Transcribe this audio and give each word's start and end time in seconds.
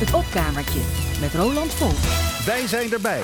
Het 0.00 0.14
opkamertje 0.14 0.80
met 1.20 1.34
Roland 1.34 1.72
Vol. 1.74 1.90
Wij 2.46 2.66
zijn 2.66 2.92
erbij. 2.92 3.22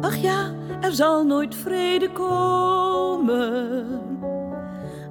Ach 0.00 0.16
ja, 0.16 0.54
er 0.80 0.92
zal 0.92 1.24
nooit 1.24 1.54
vrede 1.54 2.12
komen. 2.12 3.86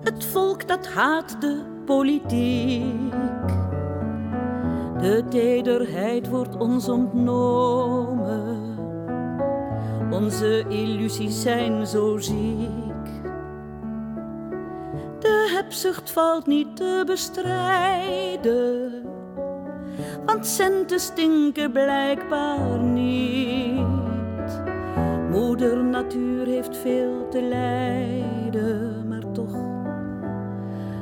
Het 0.03 0.25
volk 0.25 0.67
dat 0.67 0.87
haat 0.87 1.41
de 1.41 1.61
politiek. 1.85 3.64
De 5.05 5.23
tederheid 5.29 6.29
wordt 6.29 6.57
ons 6.57 6.89
ontnomen. 6.89 8.77
Onze 10.11 10.65
illusies 10.69 11.41
zijn 11.41 11.87
zo 11.87 12.17
ziek. 12.17 13.05
De 15.19 15.51
hebzucht 15.55 16.11
valt 16.11 16.45
niet 16.45 16.75
te 16.75 17.03
bestrijden. 17.05 19.03
Want 20.25 20.47
centen 20.47 20.99
stinken 20.99 21.71
blijkbaar 21.71 22.79
niet. 22.79 24.61
Moeder 25.31 25.83
natuur 25.83 26.45
heeft 26.45 26.77
veel 26.77 27.27
te 27.29 27.41
lijden, 27.41 29.07
maar 29.07 29.31
toch 29.31 29.55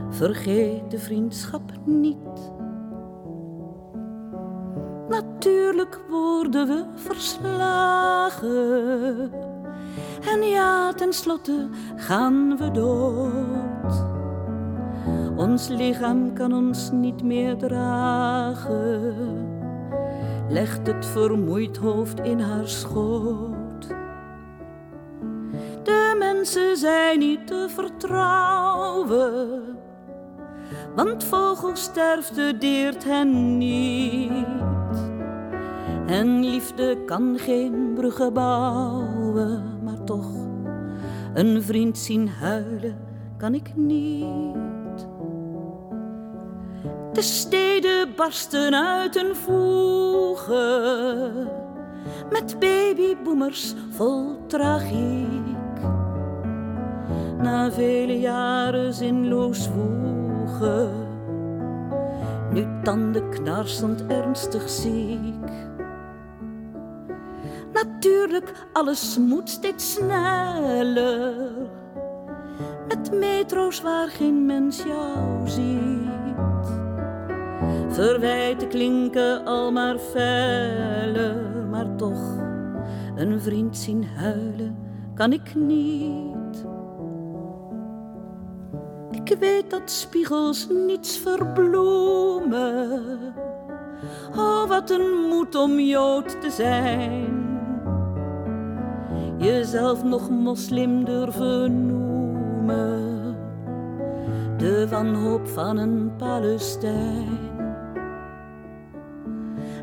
vergeet 0.10 0.92
de 0.92 1.00
vriendschap 1.00 1.72
niet. 1.86 2.52
Natuurlijk 5.14 6.00
worden 6.10 6.68
we 6.68 6.86
verslagen. 6.96 8.52
En 10.32 10.44
ja, 10.44 10.94
tenslotte 10.94 11.70
gaan 11.96 12.58
we 12.58 12.72
dood. 12.72 14.06
Ons 15.36 15.68
lichaam 15.68 16.34
kan 16.34 16.54
ons 16.54 16.92
niet 16.92 17.24
meer 17.24 17.58
dragen. 17.58 19.12
Legt 20.50 20.88
het 20.88 21.06
vermoeid 21.06 21.78
hoofd 21.78 22.20
in 22.20 22.40
haar 22.40 22.68
schoot. 22.68 23.88
De 25.84 26.16
mensen 26.20 26.78
zijn 26.78 27.20
niet 27.20 27.48
te 27.48 27.68
vertrouwen. 27.70 29.62
Want 30.96 31.24
vogelsterfte 31.24 32.56
deert 32.60 33.04
hen 33.04 33.58
niet. 33.58 34.83
En 36.08 36.44
liefde 36.46 36.98
kan 37.06 37.38
geen 37.38 37.92
bruggen 37.96 38.34
bouwen, 38.34 39.64
maar 39.84 40.04
toch 40.04 40.32
een 41.34 41.64
vriend 41.64 41.98
zien 41.98 42.30
huilen 42.30 42.98
kan 43.38 43.54
ik 43.54 43.76
niet. 43.76 45.08
De 47.14 47.22
steden 47.22 48.16
barsten 48.16 48.76
uit 48.76 49.16
een 49.16 49.36
voegen 49.36 50.84
met 52.32 52.60
babyboomers 52.60 53.74
vol 53.92 54.46
tragiek. 54.48 55.82
Na 57.42 57.72
vele 57.72 58.20
jaren 58.20 58.94
zinloos 58.94 59.70
woegen, 59.70 60.92
nu 62.52 62.66
tanden 62.84 63.30
knarsend 63.30 64.06
ernstig 64.08 64.70
ziek. 64.70 65.63
Natuurlijk, 67.74 68.68
alles 68.74 69.18
moet 69.18 69.50
steeds 69.50 69.94
sneller. 69.94 71.52
Met 72.88 73.12
metro's 73.12 73.82
waar 73.82 74.08
geen 74.08 74.46
mens 74.46 74.84
jou 74.84 75.48
ziet. 75.50 75.82
Verwijten 77.90 78.68
klinken 78.68 79.46
al 79.46 79.72
maar 79.72 79.98
feller, 79.98 81.68
maar 81.70 81.96
toch 81.96 82.38
een 83.16 83.42
vriend 83.42 83.78
zien 83.78 84.06
huilen 84.16 84.78
kan 85.16 85.34
ik 85.34 85.56
niet. 85.56 86.66
Ik 89.12 89.38
weet 89.40 89.70
dat 89.70 89.92
spiegels 89.92 90.68
niets 90.70 91.18
verbloemen. 91.18 93.02
Oh, 94.36 94.68
wat 94.68 94.90
een 94.90 95.28
moed 95.30 95.56
om 95.56 95.80
Jood 95.80 96.42
te 96.42 96.50
zijn 96.50 97.43
jezelf 99.44 100.04
nog 100.04 100.30
moslim 100.30 101.06
durven 101.06 101.86
noemen. 101.86 103.36
De 104.58 104.88
wanhoop 104.90 105.48
van 105.48 105.78
een 105.78 106.12
Palestijn. 106.18 107.40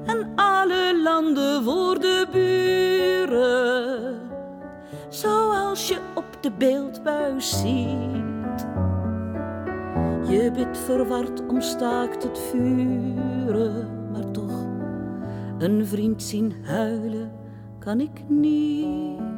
En 0.07 0.33
alle 0.35 1.01
landen 1.03 1.65
voor 1.65 1.99
de 1.99 2.27
buren, 2.33 4.19
zoals 5.09 5.89
je 5.89 5.99
op 6.15 6.39
de 6.41 6.51
beeldbuis 6.51 7.61
ziet. 7.61 8.69
Je 10.29 10.51
bidt 10.55 10.79
verward 10.79 11.47
om 11.49 11.61
staakt 11.61 12.23
het 12.23 12.39
vuren, 12.39 13.89
maar 14.13 14.31
toch 14.31 14.67
een 15.59 15.87
vriend 15.87 16.23
zien 16.23 16.55
huilen 16.65 17.33
kan 17.79 18.01
ik 18.01 18.29
niet. 18.29 19.30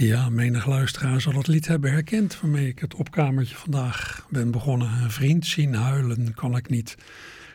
Ja, 0.00 0.28
menig 0.28 0.66
luisteraar 0.66 1.20
zal 1.20 1.32
het 1.32 1.46
lied 1.46 1.66
hebben 1.66 1.90
herkend 1.90 2.40
waarmee 2.40 2.68
ik 2.68 2.78
het 2.78 2.94
opkamertje 2.94 3.54
vandaag 3.54 4.26
ben 4.30 4.50
begonnen. 4.50 4.88
Een 5.02 5.10
vriend 5.10 5.46
zien 5.46 5.74
huilen 5.74 6.34
kan 6.34 6.56
ik 6.56 6.68
niet. 6.68 6.96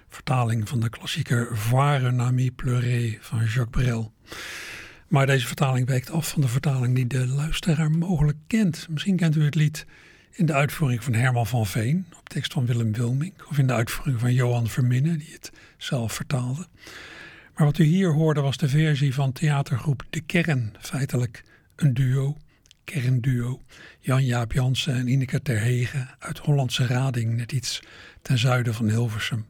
Vertaling 0.09 0.69
van 0.69 0.79
de 0.79 0.89
klassieker 0.89 1.57
Voir 1.57 2.03
un 2.03 2.21
ami 2.21 2.51
pleurer 2.51 3.17
van 3.21 3.39
Jacques 3.39 3.67
Brel. 3.69 4.13
Maar 5.07 5.25
deze 5.25 5.47
vertaling 5.47 5.87
wijkt 5.87 6.11
af 6.11 6.29
van 6.29 6.41
de 6.41 6.47
vertaling 6.47 6.95
die 6.95 7.07
de 7.07 7.27
luisteraar 7.27 7.91
mogelijk 7.91 8.37
kent. 8.47 8.87
Misschien 8.89 9.15
kent 9.15 9.35
u 9.35 9.43
het 9.43 9.55
lied 9.55 9.85
in 10.31 10.45
de 10.45 10.53
uitvoering 10.53 11.03
van 11.03 11.13
Herman 11.13 11.47
van 11.47 11.65
Veen, 11.65 12.05
op 12.19 12.29
tekst 12.29 12.53
van 12.53 12.65
Willem 12.65 12.93
Wilming, 12.93 13.33
of 13.49 13.57
in 13.57 13.67
de 13.67 13.73
uitvoering 13.73 14.19
van 14.19 14.33
Johan 14.33 14.67
Verminnen, 14.67 15.17
die 15.17 15.31
het 15.31 15.51
zelf 15.77 16.13
vertaalde. 16.13 16.67
Maar 17.55 17.65
wat 17.65 17.77
u 17.77 17.83
hier 17.83 18.13
hoorde 18.13 18.41
was 18.41 18.57
de 18.57 18.69
versie 18.69 19.13
van 19.13 19.31
theatergroep 19.31 20.03
De 20.09 20.21
Kern, 20.21 20.75
feitelijk 20.79 21.43
een 21.75 21.94
duo, 21.94 22.38
kernduo, 22.84 23.61
Jan-Jaap 24.00 24.51
Jansen 24.51 24.95
en 24.95 25.07
Ineke 25.07 25.41
Terhegen 25.41 26.09
uit 26.19 26.38
Hollandse 26.38 26.85
Rading, 26.85 27.35
net 27.35 27.51
iets 27.51 27.81
ten 28.22 28.38
zuiden 28.38 28.73
van 28.73 28.89
Hilversum. 28.89 29.45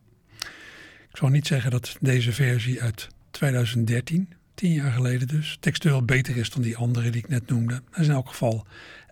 Ik 1.10 1.20
zal 1.20 1.30
niet 1.30 1.48
zeggen 1.48 1.72
dat 1.72 1.96
deze 2.00 2.34
versie 2.34 2.82
uit 2.82 3.08
2013, 3.32 4.34
tien 4.54 4.72
jaar 4.72 4.92
geleden 4.92 5.28
dus, 5.28 5.58
textueel 5.60 6.06
beter 6.06 6.38
is 6.38 6.50
dan 6.50 6.62
die 6.62 6.78
andere 6.78 7.10
die 7.10 7.22
ik 7.22 7.30
net 7.30 7.48
noemde. 7.48 7.74
Hij 7.92 8.02
is 8.02 8.08
in 8.08 8.14
elk 8.14 8.30
geval 8.30 8.68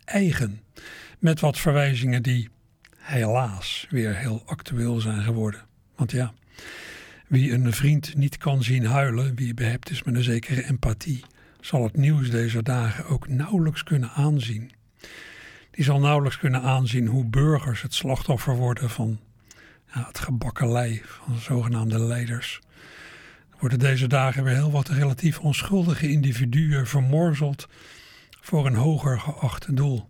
eigen, 0.05 0.61
met 1.19 1.39
wat 1.39 1.59
verwijzingen 1.59 2.23
die 2.23 2.49
helaas 2.97 3.87
weer 3.89 4.15
heel 4.15 4.43
actueel 4.45 4.99
zijn 4.99 5.23
geworden. 5.23 5.65
Want 5.95 6.11
ja, 6.11 6.33
wie 7.27 7.51
een 7.51 7.73
vriend 7.73 8.15
niet 8.15 8.37
kan 8.37 8.63
zien 8.63 8.85
huilen, 8.85 9.35
wie 9.35 9.53
behept 9.53 9.89
is 9.89 10.03
met 10.03 10.15
een 10.15 10.23
zekere 10.23 10.65
empathie, 10.65 11.23
zal 11.61 11.83
het 11.83 11.97
nieuws 11.97 12.29
deze 12.29 12.63
dagen 12.63 13.05
ook 13.05 13.27
nauwelijks 13.27 13.83
kunnen 13.83 14.09
aanzien. 14.09 14.71
Die 15.71 15.83
zal 15.83 15.99
nauwelijks 15.99 16.37
kunnen 16.37 16.61
aanzien 16.61 17.07
hoe 17.07 17.25
burgers 17.25 17.81
het 17.81 17.93
slachtoffer 17.93 18.55
worden 18.55 18.89
van 18.89 19.19
ja, 19.93 20.07
het 20.07 20.19
gebakkelei 20.19 21.01
van 21.03 21.37
zogenaamde 21.37 21.99
leiders. 21.99 22.59
Er 23.49 23.57
worden 23.59 23.79
deze 23.79 24.07
dagen 24.07 24.43
weer 24.43 24.55
heel 24.55 24.71
wat 24.71 24.87
relatief 24.87 25.39
onschuldige 25.39 26.09
individuen 26.09 26.87
vermorzeld 26.87 27.67
voor 28.41 28.65
een 28.65 28.75
hoger 28.75 29.19
geacht 29.19 29.75
doel. 29.75 30.09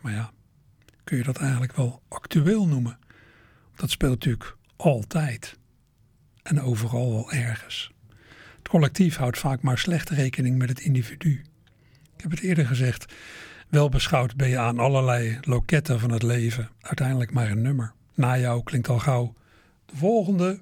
Maar 0.00 0.12
ja, 0.12 0.30
kun 1.04 1.16
je 1.16 1.22
dat 1.22 1.38
eigenlijk 1.38 1.76
wel 1.76 2.02
actueel 2.08 2.66
noemen? 2.66 2.98
Dat 3.74 3.90
speelt 3.90 4.12
natuurlijk 4.12 4.56
altijd 4.76 5.58
en 6.42 6.60
overal 6.60 7.12
wel 7.12 7.32
ergens. 7.32 7.92
Collectief 8.68 9.16
houdt 9.16 9.38
vaak 9.38 9.62
maar 9.62 9.78
slecht 9.78 10.10
rekening 10.10 10.58
met 10.58 10.68
het 10.68 10.80
individu. 10.80 11.44
Ik 12.16 12.20
heb 12.22 12.30
het 12.30 12.40
eerder 12.40 12.66
gezegd, 12.66 13.14
wel 13.68 13.88
beschouwd 13.88 14.36
ben 14.36 14.48
je 14.48 14.58
aan 14.58 14.78
allerlei 14.78 15.38
loketten 15.40 16.00
van 16.00 16.10
het 16.10 16.22
leven 16.22 16.68
uiteindelijk 16.80 17.32
maar 17.32 17.50
een 17.50 17.62
nummer. 17.62 17.92
Na 18.14 18.38
jou 18.38 18.62
klinkt 18.62 18.88
al 18.88 18.98
gauw 18.98 19.34
de 19.86 19.96
volgende. 19.96 20.60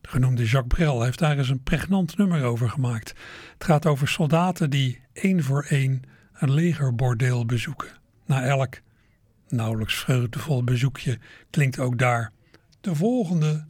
De 0.00 0.08
genoemde 0.08 0.44
Jacques 0.44 0.78
Brel 0.78 1.02
heeft 1.02 1.18
daar 1.18 1.38
eens 1.38 1.48
een 1.48 1.62
pregnant 1.62 2.16
nummer 2.16 2.44
over 2.44 2.70
gemaakt. 2.70 3.08
Het 3.52 3.64
gaat 3.64 3.86
over 3.86 4.08
soldaten 4.08 4.70
die 4.70 5.00
één 5.12 5.42
voor 5.42 5.64
één 5.68 6.02
een 6.32 6.52
legerbordeel 6.52 7.46
bezoeken. 7.46 7.88
Na 8.26 8.42
elk 8.42 8.80
nauwelijks 9.48 9.94
vreugdevol 9.94 10.64
bezoekje 10.64 11.18
klinkt 11.50 11.78
ook 11.78 11.98
daar 11.98 12.32
de 12.80 12.94
volgende, 12.94 13.66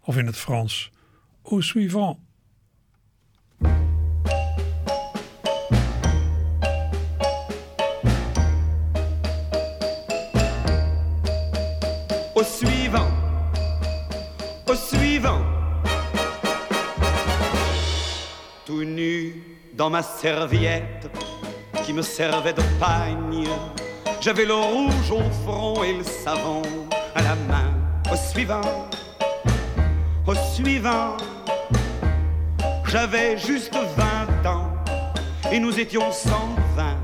of 0.00 0.16
in 0.16 0.26
het 0.26 0.36
Frans, 0.36 0.90
au 1.42 1.62
suivant. 1.62 2.18
Nu 18.84 19.42
dans 19.74 19.90
ma 19.90 20.02
serviette 20.02 21.10
qui 21.84 21.92
me 21.92 22.02
servait 22.02 22.52
de 22.52 22.62
pagne. 22.80 23.46
J'avais 24.20 24.44
le 24.44 24.54
rouge 24.54 25.10
au 25.10 25.22
front 25.44 25.82
et 25.82 25.94
le 25.94 26.04
savon 26.04 26.62
à 27.14 27.22
la 27.22 27.34
main. 27.34 27.72
Au 28.12 28.16
suivant, 28.16 28.88
au 30.26 30.34
suivant. 30.34 31.16
J'avais 32.86 33.38
juste 33.38 33.74
20 34.44 34.50
ans 34.50 34.70
et 35.50 35.58
nous 35.58 35.78
étions 35.78 36.12
120 36.12 36.96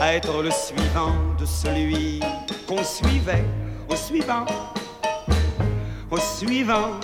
à 0.00 0.14
être 0.14 0.42
le 0.42 0.50
suivant 0.50 1.14
de 1.38 1.46
celui 1.46 2.20
qu'on 2.66 2.82
suivait. 2.82 3.44
Au 3.88 3.94
suivant, 3.94 4.46
au 6.10 6.18
suivant. 6.18 6.98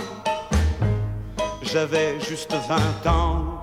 J'avais 1.62 2.19
juste 2.19 2.52
20 2.52 3.11
ans 3.11 3.59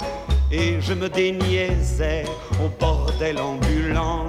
et 0.51 0.79
je 0.81 0.93
me 0.93 1.09
déniaisais 1.09 2.25
au 2.63 2.69
bordel 2.79 3.39
ambulant 3.39 4.25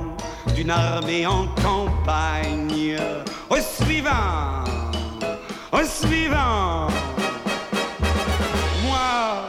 d'une 0.55 0.71
armée 0.71 1.27
en 1.27 1.47
campagne. 1.63 2.97
Au 3.51 3.57
suivant, 3.57 4.65
au 5.73 5.85
suivant. 5.85 6.89
Moi, 8.85 9.45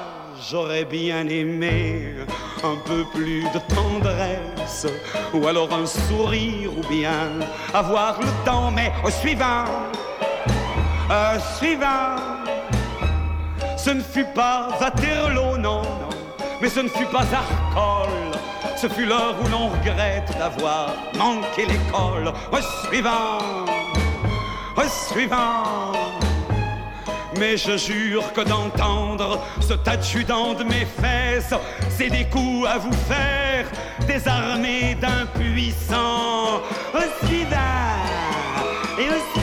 j'aurais 0.50 0.86
bien 0.86 1.28
aimé 1.28 2.16
un 2.64 2.76
peu 2.86 3.04
plus 3.14 3.44
de 3.44 3.60
tendresse, 3.74 4.88
ou 5.34 5.48
alors 5.48 5.74
un 5.74 5.86
sourire, 5.86 6.72
ou 6.78 6.88
bien 6.88 7.30
avoir 7.74 8.20
le 8.20 8.46
temps, 8.46 8.72
mais 8.72 8.92
au 9.04 9.10
suivant, 9.10 9.66
au 11.10 11.58
suivant. 11.58 12.16
Ce 13.78 13.92
ne 13.92 14.02
fut 14.02 14.28
pas 14.36 14.70
Waterloo, 14.82 15.49
mais 16.62 16.70
ce 16.70 16.80
ne 16.82 16.90
fut 16.90 17.06
pas 17.06 17.26
Arcole. 17.34 18.40
Ce 18.76 18.88
fut 18.88 19.06
l'heure 19.06 19.36
où 19.44 19.48
l'on 19.50 19.68
regrette 19.70 20.32
d'avoir 20.38 20.94
manqué 21.18 21.66
l'école. 21.66 22.34
Au 22.52 22.88
suivant, 22.88 23.40
au 24.76 24.88
suivant. 24.88 25.92
Mais 27.38 27.58
je 27.58 27.78
jure 27.78 28.34
que 28.34 28.42
d'entendre 28.42 29.40
ce 29.62 29.74
adjudant 29.90 30.54
de 30.54 30.64
mes 30.64 30.86
fesses, 30.86 31.54
c'est 31.90 32.10
des 32.10 32.26
coups 32.26 32.68
à 32.68 32.78
vous 32.78 32.96
faire, 33.08 33.66
des 34.08 34.28
armées 34.28 34.96
d'impuissants. 34.96 36.62
Au 36.94 37.26
suivant, 37.26 37.56
et 38.98 39.10
au 39.10 39.20
suivant. 39.32 39.39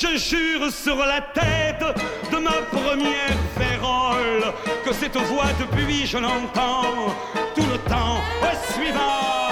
Je 0.00 0.16
jure 0.16 0.70
sur 0.70 0.96
la 0.96 1.20
tête 1.20 1.84
de 2.30 2.36
ma 2.36 2.52
première 2.70 3.36
férole 3.58 4.52
que 4.84 4.92
cette 4.94 5.16
voix 5.16 5.46
depuis 5.58 6.06
je 6.06 6.18
l'entends 6.18 7.12
tout 7.56 7.66
le 7.68 7.78
temps. 7.78 8.20
Au 8.40 8.72
suivant, 8.72 9.50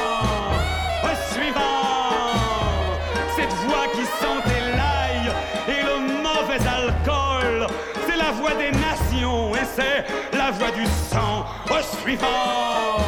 au 1.03 1.35
suivant, 1.35 2.95
cette 3.35 3.53
voix 3.67 3.87
qui 3.93 4.05
sentait 4.23 4.77
l'ail 4.77 5.33
et 5.67 5.83
le 5.83 6.23
mauvais 6.23 6.65
alcool, 6.65 7.67
c'est 8.07 8.17
la 8.17 8.31
voix 8.31 8.55
des 8.55 8.71
nations 8.71 9.53
et 9.57 9.67
c'est 9.75 10.05
la 10.37 10.53
voix 10.53 10.71
du 10.71 10.87
sang. 11.11 11.45
Au 11.69 11.83
suivant, 12.05 13.01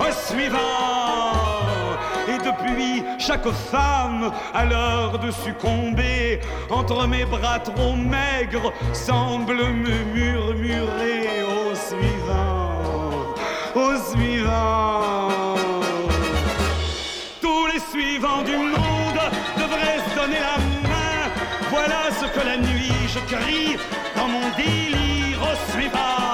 au 0.00 0.12
suivant. 0.28 1.45
Chaque 3.18 3.48
femme, 3.50 4.30
à 4.54 4.64
l'heure 4.64 5.18
de 5.18 5.30
succomber, 5.30 6.40
entre 6.70 7.06
mes 7.06 7.24
bras 7.24 7.58
trop 7.58 7.94
maigres, 7.94 8.72
semble 8.92 9.56
me 9.56 10.04
murmurer 10.14 11.42
au 11.42 11.74
suivant, 11.74 13.34
au 13.74 13.96
suivant. 14.10 15.28
Tous 17.40 17.66
les 17.72 17.80
suivants 17.90 18.42
du 18.42 18.56
monde 18.56 19.20
devraient 19.56 20.00
se 20.08 20.14
donner 20.14 20.40
la 20.40 20.58
main. 20.88 21.30
Voilà 21.70 22.02
ce 22.20 22.26
que 22.26 22.46
la 22.46 22.58
nuit 22.58 22.92
je 23.12 23.20
crie 23.34 23.76
dans 24.16 24.28
mon 24.28 24.48
délire 24.56 25.40
au 25.42 25.72
suivant, 25.72 26.25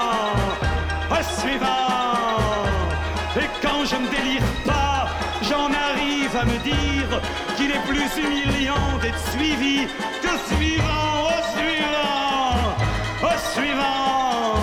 qu'il 7.57 7.71
est 7.71 7.83
plus 7.87 8.09
humiliant 8.21 8.97
d'être 9.01 9.19
suivi 9.31 9.87
que 10.21 10.55
suivant, 10.55 11.27
au 11.27 11.39
suivant, 11.55 12.75
au 13.21 13.35
suivant. 13.53 14.55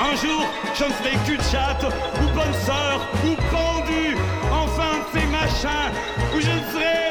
Un 0.00 0.16
jour, 0.16 0.44
je 0.74 0.84
ne 0.84 0.90
serai 0.90 1.16
qu'une 1.24 1.42
chatte, 1.50 1.84
ou 2.20 2.26
bonne 2.34 2.54
sœur, 2.64 3.06
ou 3.24 3.34
pendu, 3.50 4.16
enfin 4.52 4.98
de 4.98 5.18
ces 5.18 5.26
machins 5.26 5.90
où 6.34 6.40
je 6.40 6.50
ne 6.50 6.72
serai 6.72 7.01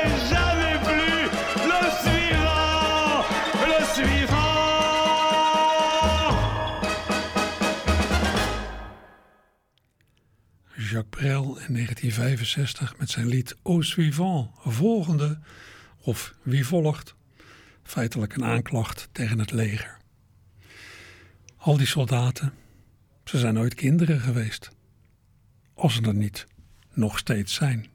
In 11.22 11.28
1965 11.28 12.98
met 12.98 13.10
zijn 13.10 13.28
lied 13.28 13.56
Au 13.64 13.84
suivant, 13.84 14.50
volgende, 14.64 15.40
of 16.00 16.34
wie 16.42 16.66
volgt, 16.66 17.16
feitelijk 17.84 18.36
een 18.36 18.44
aanklacht 18.44 19.10
tegen 19.12 19.40
het 19.40 19.52
leger. 19.52 19.98
Al 21.58 21.78
die 21.78 21.88
soldaten, 21.88 22.54
ze 23.24 23.40
zijn 23.40 23.60
ooit 23.60 23.74
kinderen 23.74 24.20
geweest. 24.20 24.70
Als 25.74 25.94
ze 25.94 26.02
er 26.02 26.14
niet 26.14 26.48
nog 26.94 27.18
steeds 27.18 27.54
zijn. 27.54 27.91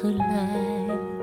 Gelijk. 0.00 0.64
Eender 0.88 1.13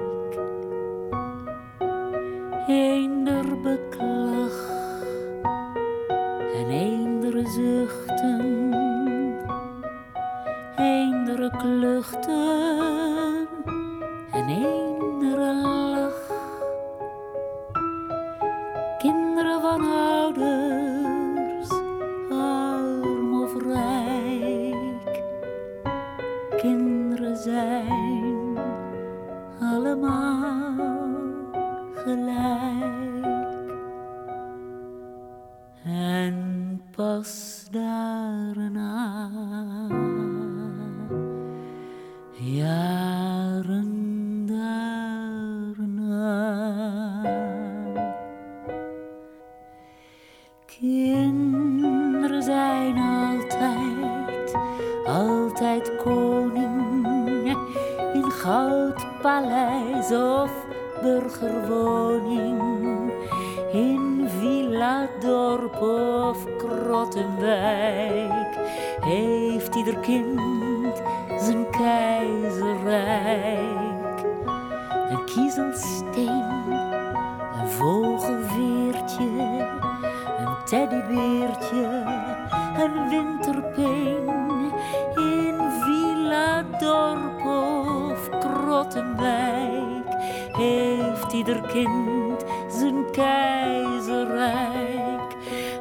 ieder 91.34 91.62
kind 91.62 92.46
zijn 92.68 93.12
keizerrijk. 93.12 95.36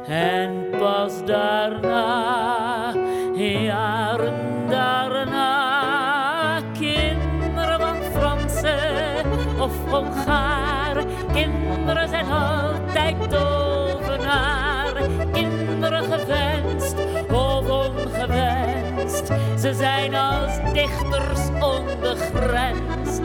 En 0.07 0.69
pas 0.79 1.25
daarna, 1.25 2.93
jaren 3.35 4.67
daarna, 4.69 6.59
kinderen 6.79 7.79
van 7.79 7.97
Fransen 8.13 9.25
of 9.59 9.71
Hongaren. 9.89 11.05
Kinderen 11.33 12.09
zijn 12.09 12.31
altijd 12.31 13.15
tovenaar, 13.29 14.93
kinderen 15.31 16.03
gewenst 16.03 16.95
of 17.31 17.69
ongewenst. 17.69 19.27
Ze 19.59 19.73
zijn 19.73 20.15
als 20.15 20.59
dichters 20.73 21.39
onbegrensd. 21.61 23.21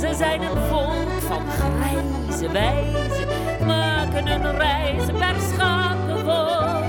Ze 0.00 0.14
zijn 0.14 0.42
een 0.42 0.56
volk 0.68 1.15
van 1.26 1.46
grijze 1.50 2.52
wijzen, 2.52 3.28
maken 3.66 4.26
een 4.26 4.58
reis 4.58 5.06
per 5.06 5.34
schapenvolk. 5.54 6.84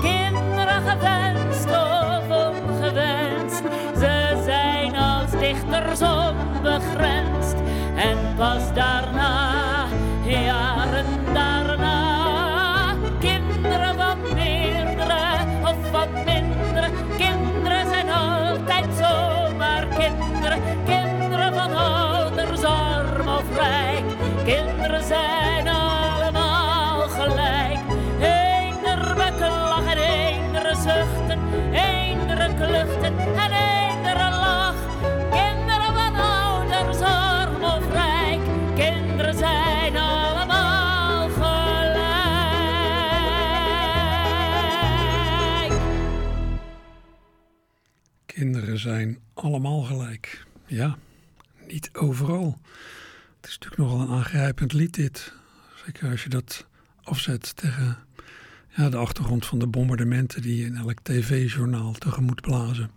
Kinderen 0.00 0.82
gewenst 0.86 1.66
of 1.66 2.24
ongewenst, 2.28 3.62
ze 3.98 4.42
zijn 4.44 4.96
als 4.96 5.30
dichters 5.30 6.00
onbegrensd. 6.02 7.56
En 7.96 8.18
pas 8.36 8.74
daarna, 8.74 9.50
jaren 10.24 10.71
Kinderen 24.82 25.06
zijn 25.06 25.68
allemaal 25.68 27.08
gelijk. 27.08 27.78
Eender 28.20 29.14
beklag 29.14 29.84
en 29.86 29.98
eender 29.98 30.76
zuchten, 30.76 31.38
eender 31.72 32.54
kluchten 32.54 33.18
en 33.18 33.52
eender 33.52 34.16
lach. 34.16 34.74
Kinderen 35.30 35.94
van 35.94 36.14
ouders 36.14 37.00
arm 37.00 37.62
of 37.62 37.92
rijk. 37.92 38.40
Kinderen 38.74 39.34
zijn 39.34 39.96
allemaal 39.96 41.28
gelijk. 41.28 41.72
Kinderen 48.26 48.78
zijn 48.78 49.18
allemaal 49.34 49.82
gelijk. 49.82 50.46
Ja, 50.66 50.96
niet 51.66 51.90
overal. 51.92 52.58
Natuurlijk 53.62 53.90
nogal 53.90 54.06
een 54.06 54.18
aangrijpend 54.18 54.72
lied 54.72 54.94
dit. 54.94 55.32
Zeker 55.84 56.10
als 56.10 56.22
je 56.22 56.28
dat 56.28 56.66
afzet 57.02 57.56
tegen 57.56 57.98
ja, 58.76 58.88
de 58.88 58.96
achtergrond 58.96 59.46
van 59.46 59.58
de 59.58 59.66
bombardementen 59.66 60.42
die 60.42 60.64
in 60.64 60.76
elk 60.76 60.98
tv-journaal 61.02 61.92
tegemoet 61.92 62.40
blazen. 62.40 62.90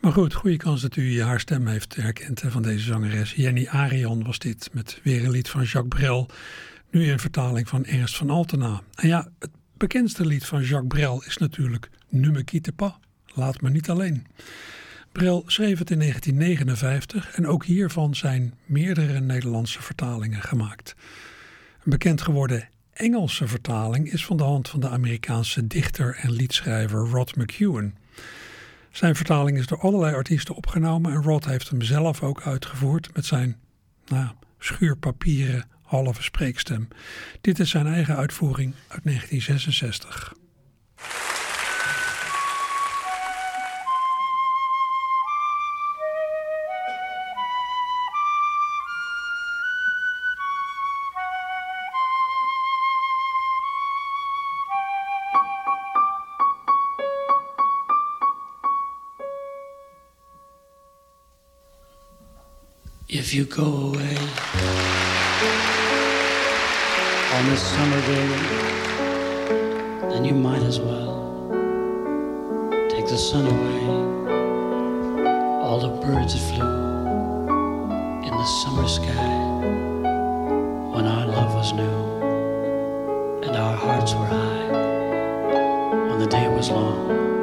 Maar 0.00 0.12
goed, 0.12 0.34
goede 0.34 0.56
kans 0.56 0.80
dat 0.80 0.96
u 0.96 1.22
haar 1.22 1.40
stem 1.40 1.66
heeft 1.66 1.94
herkend 1.94 2.42
van 2.46 2.62
deze 2.62 2.84
zangeres. 2.84 3.32
Jenny 3.32 3.66
Arian 3.66 4.24
was 4.24 4.38
dit, 4.38 4.70
met 4.72 5.00
weer 5.02 5.24
een 5.24 5.30
lied 5.30 5.48
van 5.48 5.62
Jacques 5.62 6.00
Brel. 6.00 6.28
Nu 6.90 7.04
in 7.04 7.18
vertaling 7.18 7.68
van 7.68 7.84
Ernst 7.84 8.16
van 8.16 8.30
Altena. 8.30 8.82
En 8.94 9.08
ja, 9.08 9.28
het 9.38 9.50
bekendste 9.76 10.26
lied 10.26 10.44
van 10.44 10.62
Jacques 10.62 10.88
Brel 10.88 11.24
is 11.24 11.36
natuurlijk 11.36 11.90
Ne 12.08 12.30
me 12.30 12.44
quitte 12.44 12.72
pas. 12.72 12.92
Laat 13.26 13.60
me 13.60 13.70
niet 13.70 13.90
alleen. 13.90 14.26
Brel 15.18 15.42
schreef 15.46 15.78
het 15.78 15.90
in 15.90 15.98
1959 15.98 17.36
en 17.36 17.46
ook 17.46 17.64
hiervan 17.64 18.14
zijn 18.14 18.54
meerdere 18.66 19.20
Nederlandse 19.20 19.82
vertalingen 19.82 20.42
gemaakt. 20.42 20.94
Een 21.84 21.90
bekend 21.90 22.20
geworden 22.20 22.68
Engelse 22.92 23.48
vertaling 23.48 24.12
is 24.12 24.24
van 24.24 24.36
de 24.36 24.42
hand 24.42 24.68
van 24.68 24.80
de 24.80 24.88
Amerikaanse 24.88 25.66
dichter 25.66 26.16
en 26.16 26.30
liedschrijver 26.30 26.98
Rod 26.98 27.36
McEwen. 27.36 27.96
Zijn 28.90 29.16
vertaling 29.16 29.58
is 29.58 29.66
door 29.66 29.80
allerlei 29.80 30.14
artiesten 30.14 30.54
opgenomen 30.54 31.12
en 31.12 31.22
Rod 31.22 31.44
heeft 31.44 31.68
hem 31.68 31.82
zelf 31.82 32.22
ook 32.22 32.42
uitgevoerd 32.42 33.14
met 33.14 33.24
zijn 33.24 33.56
nou, 34.06 34.28
schuurpapieren 34.58 35.68
halve 35.82 36.22
spreekstem. 36.22 36.88
Dit 37.40 37.58
is 37.58 37.70
zijn 37.70 37.86
eigen 37.86 38.16
uitvoering 38.16 38.74
uit 38.88 39.04
1966. 39.04 40.34
If 63.28 63.34
you 63.34 63.44
go 63.44 63.62
away 63.62 64.16
on 67.34 67.46
this 67.50 67.62
summer 67.62 68.00
day, 68.06 68.28
then 70.08 70.24
you 70.24 70.32
might 70.32 70.62
as 70.62 70.80
well 70.80 71.50
take 72.88 73.06
the 73.06 73.18
sun 73.18 73.44
away. 73.44 73.82
All 75.60 75.78
the 75.78 75.90
birds 76.06 76.32
that 76.32 76.54
flew 76.54 76.64
in 78.26 78.30
the 78.30 78.46
summer 78.62 78.88
sky 78.88 79.34
when 80.94 81.04
our 81.04 81.26
love 81.26 81.52
was 81.54 81.74
new 81.74 81.98
and 83.46 83.54
our 83.54 83.76
hearts 83.76 84.14
were 84.14 84.24
high. 84.24 86.08
When 86.08 86.18
the 86.18 86.28
day 86.28 86.48
was 86.48 86.70
long 86.70 87.37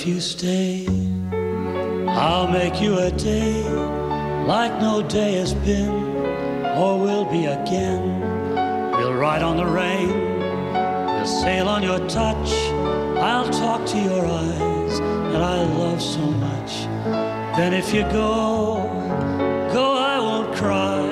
if 0.00 0.06
you 0.06 0.18
stay, 0.18 0.86
I'll 2.08 2.48
make 2.48 2.80
you 2.80 2.98
a 3.00 3.10
day 3.10 3.62
like 4.46 4.72
no 4.80 5.02
day 5.02 5.34
has 5.34 5.52
been 5.52 5.90
or 6.78 6.98
will 6.98 7.26
be 7.26 7.44
again. 7.44 8.20
We'll 8.92 9.12
ride 9.12 9.42
on 9.42 9.58
the 9.58 9.66
rain, 9.66 10.08
we'll 11.04 11.26
sail 11.26 11.68
on 11.68 11.82
your 11.82 11.98
touch. 12.08 12.50
I'll 13.18 13.50
talk 13.50 13.84
to 13.88 13.98
your 13.98 14.24
eyes 14.24 15.00
that 15.32 15.42
I 15.42 15.64
love 15.64 16.00
so 16.00 16.20
much. 16.46 16.72
Then 17.58 17.74
if 17.74 17.92
you 17.92 18.04
go, 18.04 18.76
go, 19.70 19.98
I 19.98 20.18
won't 20.18 20.56
cry, 20.56 21.04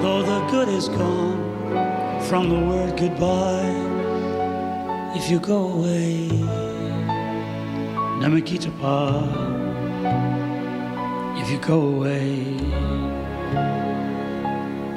though 0.00 0.22
the 0.22 0.40
good 0.50 0.68
is 0.70 0.88
gone 0.88 2.22
from 2.22 2.48
the 2.48 2.60
word 2.66 2.96
goodbye. 2.96 3.76
If 5.18 5.30
you 5.30 5.38
go 5.38 5.68
away, 5.68 6.45
Namakitapa. 8.26 8.96
If 11.40 11.48
you 11.48 11.58
go 11.58 11.80
away, 11.94 12.56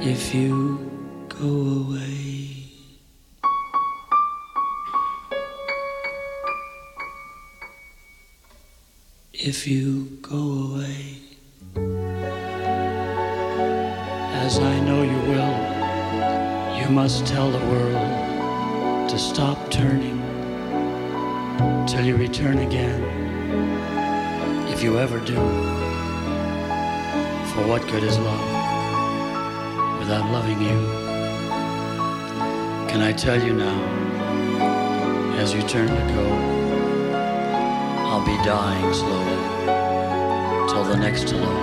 if 0.01 0.33
you 0.33 0.79
go 1.29 1.47
away. 1.47 1.98
If 24.79 24.85
you 24.85 24.97
ever 24.97 25.19
do, 25.19 25.35
for 27.51 27.67
what 27.67 27.85
good 27.87 28.01
is 28.01 28.17
love 28.17 29.99
without 29.99 30.31
loving 30.31 30.61
you? 30.61 30.79
Can 32.87 33.01
I 33.01 33.11
tell 33.11 33.43
you 33.43 33.51
now, 33.51 33.77
as 35.35 35.53
you 35.53 35.61
turn 35.63 35.89
to 35.89 36.13
go, 36.13 36.29
I'll 38.07 38.25
be 38.25 38.37
dying 38.45 38.93
slowly 38.93 40.69
till 40.69 40.85
the 40.85 40.95
next 40.95 41.29
hello. 41.29 41.55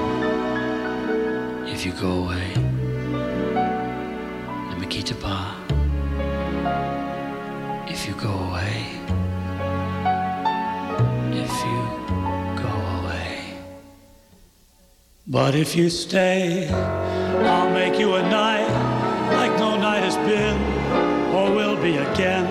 If 1.66 1.86
you 1.86 1.92
go 1.92 2.24
away, 2.24 2.52
Nikita 4.78 5.14
If 7.88 8.06
you 8.06 8.12
go 8.12 8.28
away, 8.28 8.84
if 11.32 11.64
you 11.64 12.25
But 15.36 15.54
if 15.54 15.76
you 15.76 15.90
stay, 15.90 16.66
I'll 16.66 17.70
make 17.70 17.98
you 17.98 18.14
a 18.14 18.22
night 18.22 18.66
like 19.34 19.52
no 19.58 19.76
night 19.76 20.02
has 20.02 20.16
been 20.24 20.56
or 21.34 21.54
will 21.54 21.76
be 21.76 21.98
again. 21.98 22.46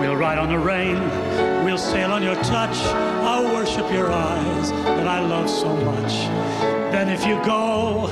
We'll 0.00 0.14
ride 0.14 0.38
on 0.38 0.48
the 0.48 0.58
rain, 0.60 1.00
we'll 1.64 1.76
sail 1.76 2.12
on 2.12 2.22
your 2.22 2.36
touch. 2.44 2.76
I'll 3.26 3.52
worship 3.52 3.90
your 3.90 4.12
eyes 4.12 4.70
that 4.70 5.08
I 5.08 5.18
love 5.18 5.50
so 5.50 5.74
much. 5.78 6.12
Then 6.92 7.08
if 7.08 7.26
you 7.26 7.42
go, 7.44 8.06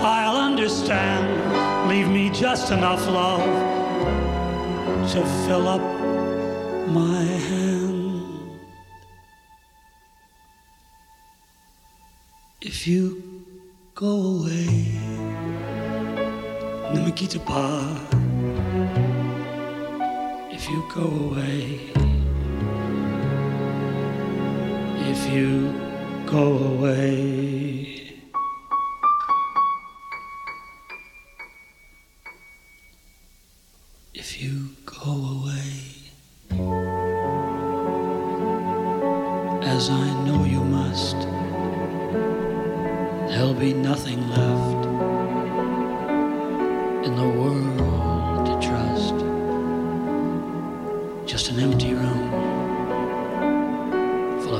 I'll 0.00 0.36
understand. 0.36 1.88
Leave 1.88 2.08
me 2.08 2.30
just 2.30 2.70
enough 2.70 3.04
love 3.08 3.42
to 5.10 5.26
fill 5.44 5.66
up 5.66 5.82
my 6.88 7.24
hand. 7.24 8.22
If 12.60 12.86
you 12.86 13.21
go 14.02 14.08
away, 14.08 14.66
Namikita 16.90 17.38
Pa. 17.46 17.86
If 20.50 20.68
you 20.68 20.82
go 20.92 21.06
away, 21.26 21.92
if 25.12 25.20
you 25.32 25.70
go 26.26 26.42
away. 26.72 27.51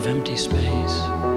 Of 0.03 0.09
empty 0.09 0.37
space, 0.37 1.32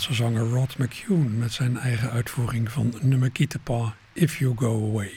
Amerikaanse 0.00 0.38
zanger 0.40 0.60
Rod 0.60 0.78
McCune 0.78 1.28
met 1.28 1.52
zijn 1.52 1.76
eigen 1.76 2.10
uitvoering 2.10 2.70
van 2.70 2.94
nummer 3.00 3.30
Kietepa 3.30 3.96
If 4.12 4.38
You 4.38 4.56
Go 4.56 4.88
Away. 4.90 5.10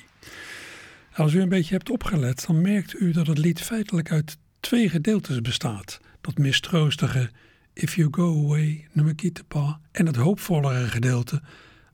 Als 1.13 1.33
u 1.33 1.41
een 1.41 1.49
beetje 1.49 1.75
hebt 1.75 1.89
opgelet, 1.89 2.45
dan 2.47 2.61
merkt 2.61 2.99
u 2.99 3.11
dat 3.11 3.27
het 3.27 3.37
lied 3.37 3.61
feitelijk 3.61 4.11
uit 4.11 4.37
twee 4.59 4.89
gedeeltes 4.89 5.41
bestaat. 5.41 5.99
Dat 6.21 6.37
mistroostige 6.37 7.29
If 7.73 7.95
You 7.95 8.07
Go 8.11 8.45
Away, 8.45 8.87
nummer 8.91 9.15
Kietepa, 9.15 9.79
en 9.91 10.05
het 10.05 10.15
hoopvollere 10.15 10.87
gedeelte 10.87 11.41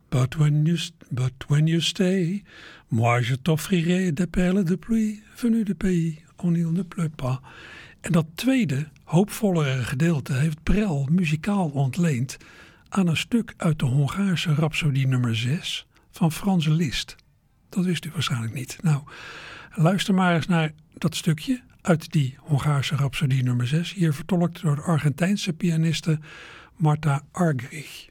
But 0.10 0.36
when 0.36 0.66
you, 0.66 0.80
but 1.10 1.34
when 1.48 1.68
you 1.68 1.82
stay, 1.82 2.44
moi 2.88 3.26
je 3.26 3.42
t'offrirai 3.42 4.14
des 4.14 4.28
perles 4.30 4.66
de 4.66 4.78
pluie, 4.78 5.24
venu 5.36 5.64
de 5.64 5.76
pays, 5.76 6.16
on 6.36 6.56
il 6.56 6.72
ne 6.72 6.84
pleut 6.84 7.16
pas. 7.16 7.40
En 8.02 8.12
dat 8.12 8.26
tweede, 8.36 8.88
hoopvollere 9.04 9.84
gedeelte 9.84 10.34
heeft 10.34 10.64
Brel 10.64 11.08
muzikaal 11.12 11.70
ontleend 11.70 12.38
aan 12.90 13.08
een 13.08 13.18
stuk 13.18 13.54
uit 13.58 13.80
de 13.80 13.86
Hongaarse 13.86 14.54
Rhapsodie 14.54 15.08
nummer 15.08 15.36
6 15.36 15.88
van 16.12 16.32
Frans 16.32 16.68
Liszt. 16.68 17.16
Dat 17.70 17.86
wist 17.86 18.06
u 18.06 18.10
waarschijnlijk 18.14 18.54
niet. 18.54 18.78
Nou, 18.82 19.02
luister 19.74 20.14
maar 20.14 20.36
eens 20.36 20.48
naar 20.48 20.72
dat 20.94 21.16
stukje 21.16 21.62
uit 21.82 22.12
die 22.12 22.38
Hongaarse 22.40 22.96
Rhapsodie 22.96 23.44
nummer 23.44 23.68
6, 23.68 23.94
hier 23.94 24.14
vertolkt 24.14 24.62
door 24.62 24.76
de 24.76 24.82
Argentijnse 24.82 25.54
pianiste 25.54 26.20
Marta 26.76 27.24
Argerich. 27.32 28.08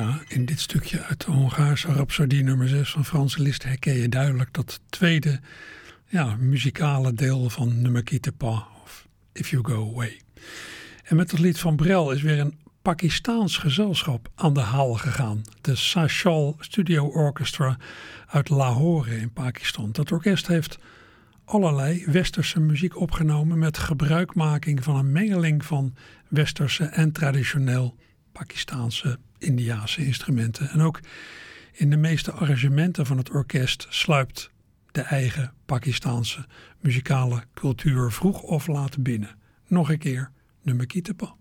Ja, 0.00 0.20
in 0.28 0.44
dit 0.44 0.60
stukje 0.60 1.02
uit 1.02 1.24
de 1.24 1.30
Hongaarse 1.30 1.92
Rhapsodie 1.92 2.42
nummer 2.42 2.68
6 2.68 2.90
van 2.90 3.04
Frans 3.04 3.36
Liszt 3.36 3.62
herken 3.62 3.94
je 3.94 4.08
duidelijk 4.08 4.52
dat 4.52 4.80
tweede 4.88 5.40
ja, 6.06 6.36
muzikale 6.38 7.14
deel 7.14 7.50
van 7.50 7.82
Nummer 7.82 8.02
Quitte 8.02 8.32
of 8.84 9.08
If 9.32 9.50
You 9.50 9.64
Go 9.64 9.90
Away. 9.92 10.20
En 11.04 11.16
met 11.16 11.30
het 11.30 11.40
lied 11.40 11.58
van 11.58 11.76
Brel 11.76 12.10
is 12.10 12.22
weer 12.22 12.38
een 12.38 12.58
Pakistaans 12.82 13.56
gezelschap 13.56 14.30
aan 14.34 14.54
de 14.54 14.60
haal 14.60 14.94
gegaan. 14.94 15.42
De 15.60 15.74
Sachal 15.74 16.56
Studio 16.60 17.06
Orchestra 17.06 17.76
uit 18.26 18.48
Lahore 18.48 19.16
in 19.16 19.32
Pakistan. 19.32 19.92
Dat 19.92 20.12
orkest 20.12 20.46
heeft 20.46 20.78
allerlei 21.44 22.04
westerse 22.06 22.60
muziek 22.60 22.96
opgenomen 23.00 23.58
met 23.58 23.78
gebruikmaking 23.78 24.84
van 24.84 24.96
een 24.96 25.12
mengeling 25.12 25.64
van 25.64 25.94
westerse 26.28 26.84
en 26.84 27.12
traditioneel 27.12 27.96
Pakistaanse, 28.32 29.18
Indiaanse 29.40 30.04
instrumenten. 30.04 30.70
En 30.70 30.80
ook 30.80 31.00
in 31.72 31.90
de 31.90 31.96
meeste 31.96 32.32
arrangementen 32.32 33.06
van 33.06 33.18
het 33.18 33.30
orkest 33.30 33.86
sluipt 33.88 34.50
de 34.90 35.00
eigen 35.00 35.52
Pakistaanse 35.66 36.46
muzikale 36.80 37.42
cultuur 37.54 38.12
vroeg 38.12 38.42
of 38.42 38.66
laat 38.66 39.02
binnen. 39.02 39.36
Nog 39.66 39.90
een 39.90 39.98
keer, 39.98 40.30
nummer 40.62 40.86
Kietepa. 40.86 41.34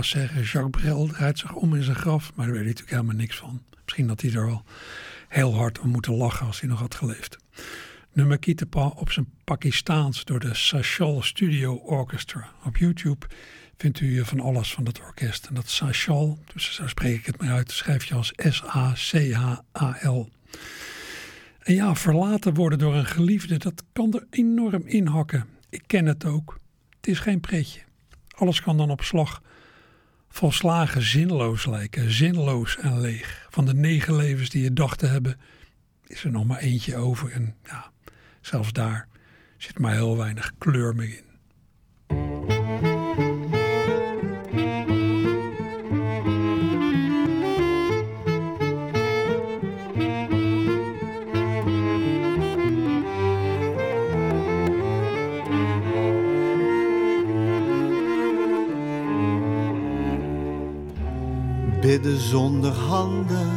Zeggen, 0.00 0.42
Jacques 0.42 0.82
Brel 0.82 1.06
draait 1.06 1.38
zich 1.38 1.54
om 1.54 1.74
in 1.74 1.82
zijn 1.82 1.96
graf. 1.96 2.32
Maar 2.34 2.46
daar 2.46 2.54
weet 2.54 2.64
hij 2.64 2.72
natuurlijk 2.72 2.96
helemaal 2.96 3.20
niks 3.20 3.36
van. 3.36 3.62
Misschien 3.84 4.06
dat 4.06 4.20
hij 4.20 4.32
er 4.32 4.46
wel 4.46 4.64
heel 5.28 5.54
hard 5.54 5.78
om 5.78 5.88
moeten 5.88 6.14
lachen 6.14 6.46
als 6.46 6.60
hij 6.60 6.68
nog 6.68 6.78
had 6.78 6.94
geleefd. 6.94 7.36
Nummer 8.12 8.38
Kitepa 8.38 8.86
op 8.86 9.10
zijn 9.10 9.26
Pakistaans 9.44 10.24
door 10.24 10.40
de 10.40 10.54
Sachal 10.54 11.22
Studio 11.22 11.74
Orchestra. 11.74 12.48
Op 12.64 12.76
YouTube 12.76 13.26
vindt 13.76 14.00
u 14.00 14.24
van 14.24 14.40
alles 14.40 14.72
van 14.72 14.84
dat 14.84 15.00
orkest. 15.00 15.46
En 15.46 15.54
dat 15.54 15.68
Sachal, 15.68 16.38
dus 16.52 16.74
zo 16.74 16.86
spreek 16.88 17.16
ik 17.16 17.26
het 17.26 17.40
maar 17.40 17.50
uit, 17.50 17.70
schrijf 17.70 18.04
je 18.04 18.14
als 18.14 18.32
S-A-C-H-A-L. 18.36 20.28
En 21.60 21.74
ja, 21.74 21.94
verlaten 21.94 22.54
worden 22.54 22.78
door 22.78 22.94
een 22.94 23.06
geliefde, 23.06 23.58
dat 23.58 23.84
kan 23.92 24.12
er 24.12 24.26
enorm 24.30 24.82
inhakken. 24.86 25.46
Ik 25.68 25.82
ken 25.86 26.06
het 26.06 26.24
ook. 26.24 26.58
Het 26.96 27.06
is 27.06 27.18
geen 27.18 27.40
pretje. 27.40 27.80
Alles 28.40 28.60
kan 28.60 28.76
dan 28.76 28.90
op 28.90 29.02
slag 29.02 29.42
volslagen 30.28 31.02
zinloos 31.02 31.66
lijken, 31.66 32.10
zinloos 32.10 32.76
en 32.76 33.00
leeg. 33.00 33.46
Van 33.50 33.64
de 33.64 33.74
negen 33.74 34.16
levens 34.16 34.48
die 34.48 34.62
je 34.62 34.72
dacht 34.72 34.98
te 34.98 35.06
hebben, 35.06 35.40
is 36.06 36.24
er 36.24 36.30
nog 36.30 36.46
maar 36.46 36.58
eentje 36.58 36.96
over. 36.96 37.32
En 37.32 37.54
ja, 37.64 37.90
zelfs 38.40 38.72
daar 38.72 39.08
zit 39.56 39.78
maar 39.78 39.92
heel 39.92 40.16
weinig 40.16 40.52
kleur 40.58 40.94
meer 40.94 41.16
in. 41.16 42.59
Bidden 61.90 62.20
zonder 62.20 62.72
handen, 62.72 63.50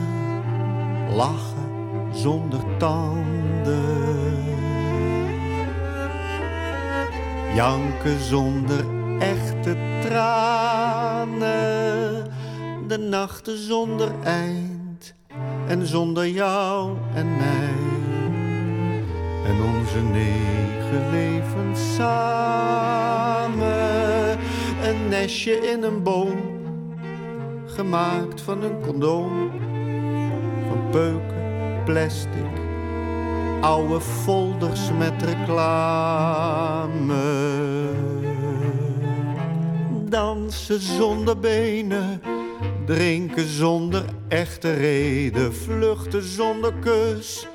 lachen 1.15 2.11
zonder 2.13 2.59
tanden. 2.77 3.81
Janken 7.55 8.19
zonder 8.19 8.85
echte 9.19 9.77
tranen, 10.01 11.43
de 12.87 12.97
nachten 12.97 13.57
zonder 13.57 14.11
eind 14.23 15.13
en 15.67 15.87
zonder 15.87 16.27
jou 16.27 16.97
en 17.15 17.37
mij. 17.37 17.75
En 19.45 19.61
onze 19.75 19.99
negen 20.11 21.09
levens 21.11 21.95
samen, 21.95 23.67
een 24.83 25.07
nestje 25.09 25.71
in 25.71 25.83
een 25.83 26.03
boom 26.03 26.52
gemaakt 27.75 28.41
van 28.41 28.63
een 28.63 28.81
condoom. 28.81 29.51
Van 30.67 30.89
peuken, 30.91 31.81
plastic, 31.85 32.51
oude 33.61 34.01
folders 34.01 34.91
met 34.97 35.21
reclame. 35.21 35.93
Dansen 40.09 40.81
zonder 40.81 41.39
benen, 41.39 42.21
drinken 42.85 43.47
zonder 43.47 44.05
echte 44.27 44.73
reden, 44.73 45.55
vluchten 45.55 46.23
zonder 46.23 46.73
kus 46.73 47.47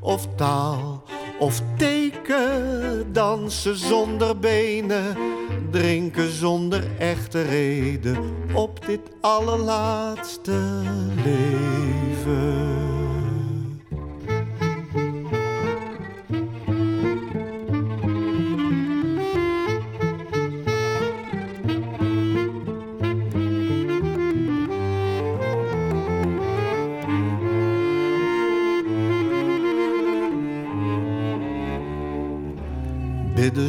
of 0.00 0.28
taal 0.36 1.04
of 1.38 1.60
teken, 1.76 3.12
dansen 3.12 3.76
zonder 3.76 4.38
benen, 4.38 5.16
drinken 5.70 6.30
zonder 6.32 6.84
echte 6.98 7.42
reden 7.42 8.16
op 8.54 8.86
dit 8.86 9.00
allerlaatste 9.20 10.82
leven. 11.24 12.55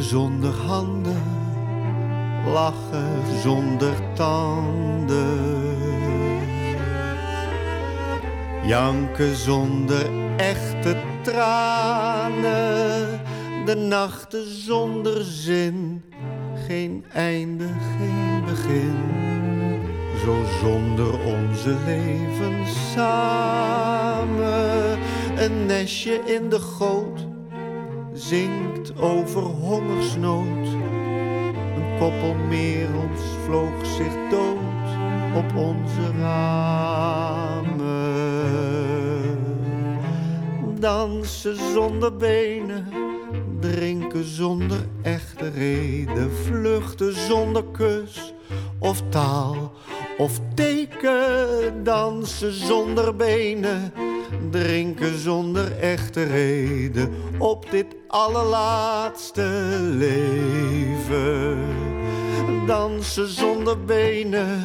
Zonder 0.08 0.54
handen, 0.54 1.22
lachen 2.52 3.40
zonder 3.42 3.94
tanden. 4.14 5.66
Janken 8.64 9.36
zonder 9.36 10.06
echte 10.36 10.96
tranen, 11.22 12.40
de 13.64 13.74
nachten 13.74 14.46
zonder 14.46 15.24
zin, 15.24 16.02
geen 16.66 17.04
einde, 17.12 17.66
geen 17.98 18.44
begin. 18.44 18.96
Zo 20.24 20.36
zonder 20.62 21.20
onze 21.24 21.76
leven 21.86 22.66
samen, 22.94 24.38
een 25.36 25.66
nestje 25.66 26.20
in 26.24 26.48
de 26.48 26.58
goot 26.58 27.27
zingt 28.18 29.00
over 29.00 29.42
hongersnood. 29.42 30.66
Een 31.76 31.98
koppel 31.98 32.34
merels 32.48 33.20
vloog 33.44 33.86
zich 33.86 34.12
dood 34.30 34.56
op 35.34 35.56
onze 35.56 36.12
ramen. 36.18 37.86
Dansen 40.78 41.56
zonder 41.72 42.16
benen, 42.16 42.88
drinken 43.60 44.24
zonder 44.24 44.86
echte 45.02 45.48
reden, 45.48 46.30
vluchten 46.32 47.14
zonder 47.14 47.64
kus 47.72 48.34
of 48.78 49.02
taal 49.08 49.72
of 50.18 50.40
teken, 50.54 51.84
dansen 51.84 52.52
zonder 52.52 53.16
benen 53.16 53.92
drinken 54.50 55.18
zonder 55.18 55.78
echte 55.78 56.22
reden 56.22 57.14
op 57.38 57.70
dit 57.70 57.86
allerlaatste 58.06 59.42
leven. 59.80 61.58
Dansen 62.66 63.28
zonder 63.28 63.84
benen, 63.84 64.64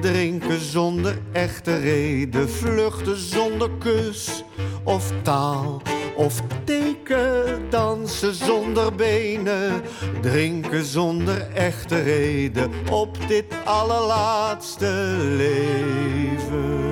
drinken 0.00 0.60
zonder 0.60 1.18
echte 1.32 1.76
reden, 1.76 2.50
vluchten 2.50 3.16
zonder 3.16 3.70
kus 3.78 4.44
of 4.84 5.12
taal 5.22 5.82
of 6.18 6.42
teken, 6.64 7.70
dansen 7.70 8.34
zonder 8.34 8.94
benen, 8.94 9.82
drinken 10.20 10.84
zonder 10.84 11.50
echte 11.54 12.02
reden 12.02 12.70
op 12.90 13.18
dit 13.28 13.54
allerlaatste 13.64 15.16
leven. 15.36 16.86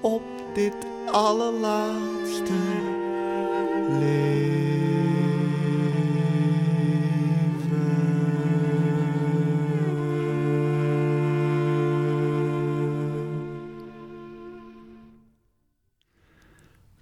Op 0.00 0.35
dit 0.56 0.86
allerlaatste 1.10 2.52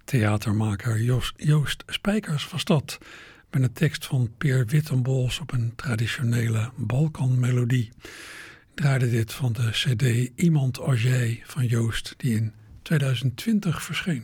Theatermaker 0.03 1.01
Joost, 1.01 1.83
Spijkers 1.87 2.49
was 2.49 2.63
dat. 2.63 2.97
Met 3.51 3.63
een 3.63 3.73
tekst 3.73 4.05
van 4.05 4.31
Peer 4.37 4.65
Wittenbols 4.65 5.39
op 5.39 5.51
een 5.51 5.75
traditionele 5.75 6.71
Balkanmelodie. 6.75 7.91
Draaide 8.73 9.09
dit 9.09 9.33
van 9.33 9.53
de 9.53 9.69
CD 9.71 10.31
Iemand 10.35 10.79
als 10.79 11.03
jij 11.03 11.41
van 11.45 11.65
Joost, 11.65 12.13
die 12.17 12.35
in 12.35 12.53
2020 12.85 13.83
verscheen. 13.83 14.23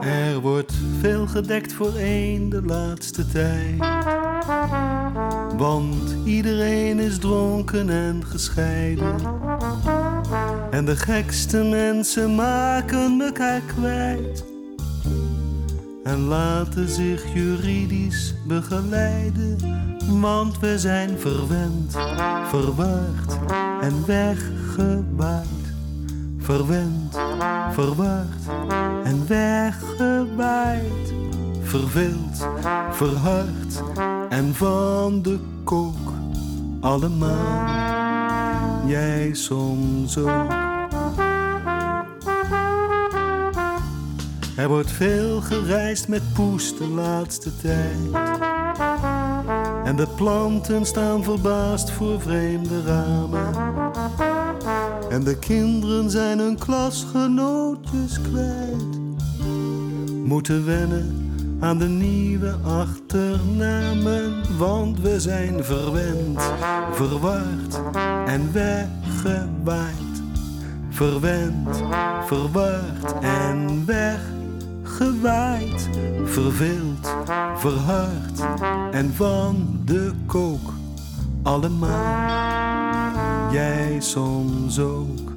Er 0.00 0.40
wordt 0.40 0.72
veel 1.00 1.26
gedekt 1.26 1.72
voor 1.72 1.94
één 1.94 2.48
de 2.48 2.62
laatste 2.62 3.26
tijd. 3.26 3.78
Want 5.56 6.16
iedereen 6.24 6.98
is 6.98 7.18
dronken 7.18 7.90
en 7.90 8.26
gescheiden. 8.26 9.14
En 10.70 10.84
de 10.84 10.96
gekste 10.96 11.62
mensen 11.62 12.34
maken 12.34 13.20
elkaar 13.20 13.60
kwijt 13.60 14.51
en 16.04 16.20
laten 16.20 16.88
zich 16.88 17.34
juridisch 17.34 18.34
begeleiden. 18.46 19.56
Want 20.20 20.58
we 20.58 20.78
zijn 20.78 21.18
verwend, 21.18 21.96
verwaard 22.48 23.38
en 23.80 24.06
weggewaaid. 24.06 25.46
Verwend, 26.38 27.18
verwaard 27.72 28.48
en 29.04 29.26
weggewaaid. 29.26 31.12
Verveeld, 31.62 32.48
verhard 32.90 33.82
en 34.28 34.54
van 34.54 35.22
de 35.22 35.38
kook 35.64 36.12
allemaal. 36.80 37.68
Jij 38.86 39.30
soms 39.32 40.18
ook. 40.18 40.61
Er 44.56 44.68
wordt 44.68 44.90
veel 44.90 45.40
gereisd 45.40 46.08
met 46.08 46.22
poes 46.34 46.76
de 46.76 46.88
laatste 46.88 47.56
tijd. 47.56 48.24
En 49.84 49.96
de 49.96 50.06
planten 50.16 50.86
staan 50.86 51.24
verbaasd 51.24 51.90
voor 51.90 52.20
vreemde 52.20 52.82
ramen. 52.82 53.54
En 55.10 55.24
de 55.24 55.38
kinderen 55.38 56.10
zijn 56.10 56.38
hun 56.38 56.58
klasgenootjes 56.58 58.20
kwijt. 58.20 59.00
Moeten 60.24 60.66
wennen 60.66 61.30
aan 61.60 61.78
de 61.78 61.88
nieuwe 61.88 62.54
achternamen. 62.64 64.42
Want 64.58 65.00
we 65.00 65.20
zijn 65.20 65.64
verwend, 65.64 66.42
verward 66.92 67.80
en 68.26 68.52
weggewaaid. 68.52 70.22
Verwend, 70.90 71.82
verward 72.26 73.14
en 73.20 73.86
weg 73.86 74.20
gewaaid, 75.02 75.88
verveeld, 76.24 77.16
verhard 77.56 78.40
en 78.90 79.14
van 79.14 79.80
de 79.84 80.12
kook. 80.26 80.72
Allemaal, 81.42 82.32
jij 83.52 83.96
soms 84.00 84.78
ook. 84.78 85.32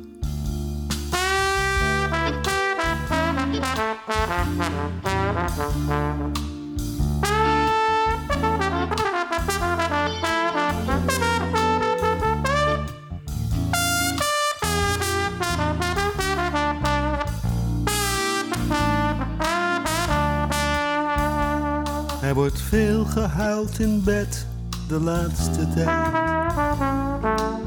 Veel 22.62 23.06
gehuild 23.06 23.80
in 23.80 24.04
bed 24.04 24.46
de 24.88 25.00
laatste 25.00 25.68
tijd. 25.76 26.14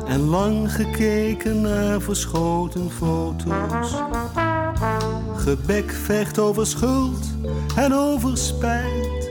En 0.06 0.20
lang 0.20 0.72
gekeken 0.72 1.60
naar 1.60 2.00
verschoten 2.00 2.90
foto's. 2.90 3.94
Gebek 5.36 5.90
vecht 5.90 6.38
over 6.38 6.66
schuld 6.66 7.26
en 7.76 7.94
over 7.94 8.36
spijt. 8.36 9.30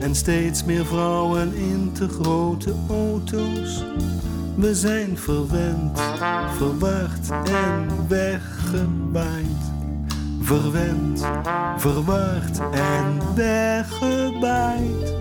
En 0.00 0.14
steeds 0.14 0.64
meer 0.64 0.86
vrouwen 0.86 1.54
in 1.54 1.92
te 1.92 2.08
grote 2.08 2.74
auto's. 2.88 3.84
We 4.56 4.74
zijn 4.74 5.18
verwend, 5.18 6.00
verwacht 6.56 7.30
en 7.30 8.08
weggewaaid 8.08 9.71
verwend, 10.60 11.26
verward 11.76 12.60
en 12.70 13.34
weggebaaid. 13.34 15.14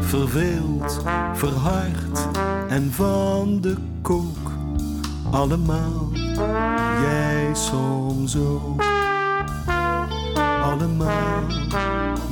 Verveeld, 0.00 1.02
verhard 1.34 2.28
en 2.68 2.92
van 2.92 3.60
de 3.60 3.76
kook. 4.02 4.50
Allemaal, 5.30 6.08
jij 7.02 7.50
soms 7.52 8.36
ook. 8.36 8.82
Allemaal, 10.62 11.42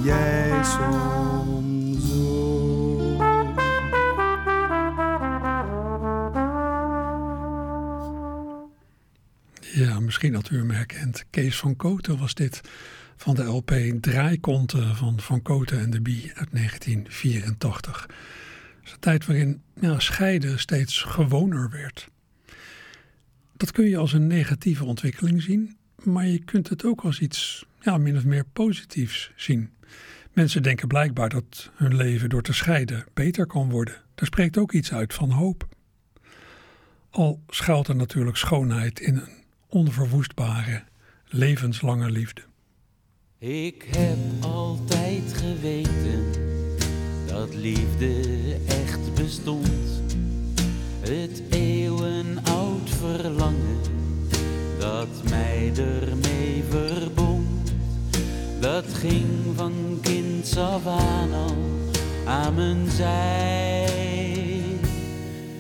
jij 0.03 0.51
soms 0.63 1.38
misschien 10.23 10.35
had 10.35 10.51
u. 10.51 11.25
Kees 11.31 11.59
van 11.59 11.77
Koten 11.77 12.19
was 12.19 12.35
dit 12.35 12.61
van 13.17 13.35
de 13.35 13.43
LP 13.43 13.73
Draaikonten 14.01 14.97
van 14.97 15.21
Van 15.21 15.43
Koten 15.43 15.81
en 15.81 15.91
de 15.91 16.01
Bie 16.01 16.33
uit 16.35 16.49
1984. 16.53 18.07
Dat 18.07 18.17
is 18.85 18.93
een 18.93 18.99
tijd 18.99 19.27
waarin 19.27 19.63
scheiden 19.97 20.59
steeds 20.59 21.03
gewoner 21.03 21.71
werd. 21.71 22.09
Dat 23.57 23.73
kun 23.73 23.89
je 23.89 23.97
als 23.97 24.13
een 24.13 24.27
negatieve 24.27 24.85
ontwikkeling 24.85 25.43
zien, 25.43 25.77
maar 26.03 26.27
je 26.27 26.45
kunt 26.45 26.69
het 26.69 26.85
ook 26.85 27.01
als 27.01 27.21
iets 27.21 27.67
ja, 27.81 27.99
min 27.99 28.17
of 28.17 28.25
meer 28.25 28.45
positiefs 28.53 29.33
zien. 29.37 29.71
Mensen 30.33 30.63
denken 30.63 30.89
blijkbaar 30.89 31.29
dat 31.29 31.71
hun 31.75 31.97
leven 31.97 32.29
door 32.29 32.43
te 32.43 32.53
scheiden 32.53 33.05
beter 33.15 33.47
kan 33.47 33.71
worden. 33.71 33.95
Daar 34.15 34.27
spreekt 34.27 34.59
ook 34.59 34.73
iets 34.73 34.93
uit 34.93 35.15
van 35.15 35.31
hoop. 35.31 35.69
Al 37.11 37.43
schuilt 37.49 37.89
er 37.89 37.97
natuurlijk 37.97 38.37
schoonheid 38.37 39.01
in 39.01 39.17
een 39.17 39.38
onverwoestbare, 39.69 40.83
levenslange 41.27 42.11
liefde. 42.11 42.43
Ik 43.39 43.89
heb 43.97 44.19
altijd 44.41 45.33
geweten 45.33 46.25
dat 47.27 47.55
liefde 47.55 48.21
echt 48.67 49.15
bestond. 49.15 50.03
Het 51.01 51.43
eeuwenoud 51.51 52.91
verlangen 52.91 53.81
dat 54.79 55.31
mij 55.31 55.73
ermee 55.77 56.63
verbond. 56.69 57.73
Dat 58.61 58.85
ging 58.95 59.27
van 59.55 59.99
kinds 60.03 60.57
af 60.57 60.87
aan 60.87 61.33
al 61.33 61.57
aan 62.27 62.55
mijn 62.55 62.91
zij. 62.91 63.91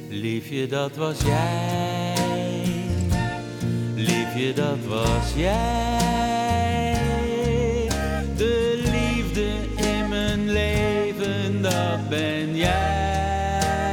Liefje, 0.08 0.66
dat 0.66 0.96
was 0.96 1.20
jij. 1.20 2.27
Liefje, 3.98 4.52
dat 4.52 4.78
was 4.86 5.32
jij. 5.36 6.98
De 8.36 8.82
liefde 8.82 9.46
in 9.76 10.08
mijn 10.08 10.50
leven, 10.50 11.62
dat 11.62 12.08
ben 12.08 12.56
jij. 12.56 13.86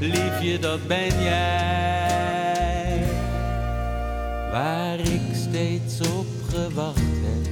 Liefje, 0.00 0.58
dat 0.58 0.86
ben 0.86 1.22
jij. 1.22 3.02
Waar 4.52 4.98
ik 4.98 5.20
steeds 5.32 6.00
op 6.00 6.26
gewacht 6.48 7.00
heb, 7.00 7.48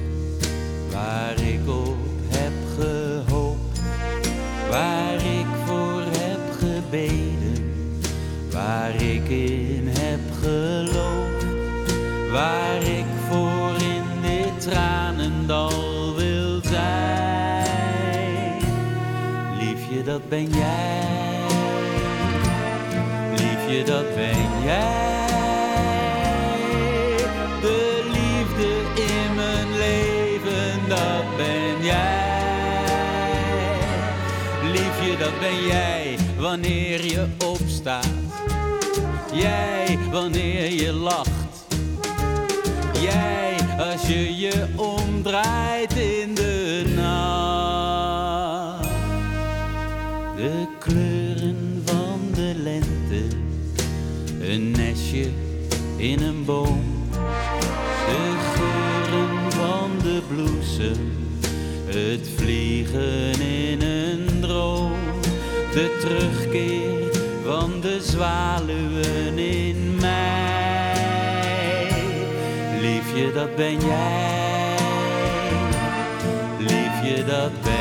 waar 0.91 1.39
ik 1.41 1.69
op 1.69 1.97
heb 2.27 2.53
gehoopt, 2.79 3.81
waar 4.69 5.15
ik 5.15 5.47
voor 5.65 6.01
heb 6.01 6.39
gebeden, 6.59 7.73
waar 8.51 8.95
ik 8.95 9.29
in 9.29 9.68
waar 12.31 12.83
ik 12.83 13.05
voor 13.29 13.71
in 13.81 14.03
dit 14.21 14.61
tranendal 14.61 16.15
wil 16.15 16.61
zijn. 16.63 17.67
Liefje, 19.59 20.03
dat 20.03 20.29
ben 20.29 20.49
jij. 20.49 21.07
Liefje, 23.31 23.83
dat 23.83 24.15
ben 24.15 24.63
jij. 24.63 25.27
De 27.61 28.09
liefde 28.11 29.01
in 29.01 29.35
mijn 29.35 29.77
leven, 29.77 30.87
dat 30.87 31.37
ben 31.37 31.85
jij. 31.85 32.27
Liefje, 34.71 35.17
dat 35.17 35.39
ben 35.39 35.65
jij 35.65 36.17
wanneer 36.37 37.05
je 37.05 37.27
opstaat. 37.45 38.07
Jij 39.33 39.97
wanneer 40.11 40.71
je 40.71 40.93
lacht. 40.93 41.48
Als 43.79 44.07
je 44.07 44.37
je 44.37 44.65
omdraait 44.75 45.93
in 45.93 46.35
de 46.35 46.83
nacht. 46.95 48.89
De 50.35 50.67
kleuren 50.79 51.81
van 51.85 52.19
de 52.33 52.53
lente, 52.55 53.35
een 54.41 54.71
nestje 54.71 55.27
in 55.97 56.21
een 56.21 56.45
boom. 56.45 56.83
De 58.07 58.35
geuren 58.55 59.51
van 59.51 59.91
de 60.03 60.21
bloesem, 60.27 61.11
het 61.85 62.29
vliegen 62.35 63.41
in 63.41 63.81
een 63.81 64.39
droom. 64.39 64.91
De 65.73 65.97
terugkeer 66.01 66.89
van 67.45 67.81
de 67.81 67.99
zwaluwen 68.01 69.37
in 69.37 69.95
mij. 69.99 70.28
Dat 73.39 73.55
ben 73.55 73.79
jij. 73.79 74.75
Liefje, 76.57 77.25
dat 77.25 77.61
ben. 77.63 77.78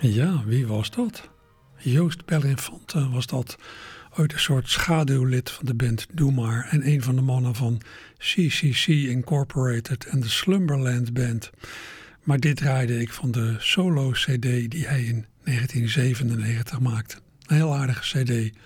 Ja, 0.00 0.42
wie 0.44 0.66
was 0.66 0.90
dat? 0.90 1.28
Joost 1.76 2.24
Bellinfante 2.24 3.08
was 3.10 3.26
dat. 3.26 3.56
Ooit 4.16 4.32
een 4.32 4.38
soort 4.38 4.68
schaduwlid 4.68 5.50
van 5.50 5.66
de 5.66 5.74
band 5.74 6.06
Doe 6.12 6.32
Maar 6.32 6.68
en 6.70 6.86
een 6.86 7.02
van 7.02 7.14
de 7.14 7.22
mannen 7.22 7.54
van 7.54 7.80
CCC 8.18 8.86
Incorporated 8.86 10.06
en 10.06 10.20
de 10.20 10.28
Slumberland 10.28 11.12
Band. 11.12 11.50
Maar 12.22 12.40
dit 12.40 12.56
draaide 12.56 13.00
ik 13.00 13.12
van 13.12 13.30
de 13.30 13.56
solo-cd 13.58 14.42
die 14.42 14.86
hij 14.86 15.02
in 15.02 15.26
1997 15.44 16.80
maakte. 16.80 17.16
Een 17.46 17.56
heel 17.56 17.74
aardige 17.74 18.22
cd, 18.22 18.56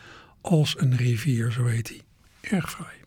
Als 0.41 0.75
een 0.79 0.97
rivier, 0.97 1.51
zo 1.51 1.65
heet 1.65 1.89
hij. 1.89 2.01
Erg 2.41 2.71
fraai. 2.71 3.02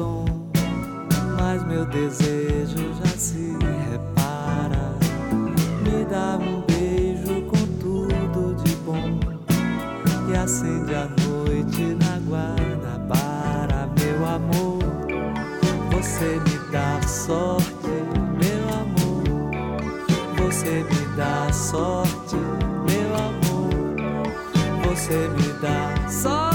Tom, 0.00 0.24
mas 1.38 1.62
meu 1.64 1.84
desejo 1.84 2.94
já 2.98 3.10
se 3.18 3.54
repara. 3.90 4.94
Me 5.82 6.04
dá 6.06 6.38
um 6.40 6.62
beijo 6.62 7.42
com 7.42 7.66
tudo 7.78 8.54
de 8.62 8.74
bom 8.76 9.20
e 10.30 10.36
acende 10.36 10.94
a 10.94 11.06
noite 11.22 11.96
na 12.02 12.18
Guanabara, 12.26 13.88
meu 13.98 14.26
amor. 14.26 14.78
Você 15.92 16.40
me 16.40 16.72
dá 16.72 17.00
sorte, 17.06 17.90
meu 18.40 18.68
amor. 18.80 19.50
Você 20.38 20.84
me 20.84 21.16
dá 21.16 21.52
sorte, 21.52 22.36
meu 22.88 23.14
amor. 23.14 23.70
Você 24.88 25.28
me 25.28 25.52
dá 25.60 26.08
sorte. 26.08 26.49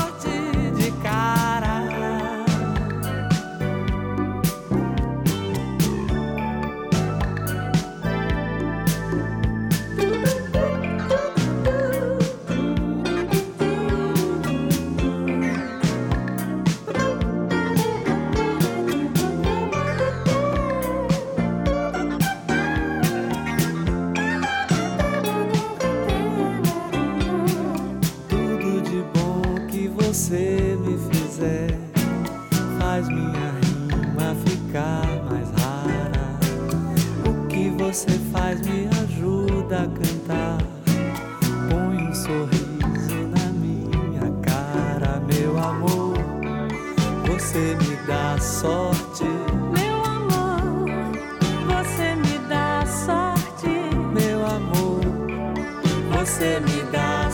você 56.36 56.60
me 56.60 56.84
dá. 56.92 57.25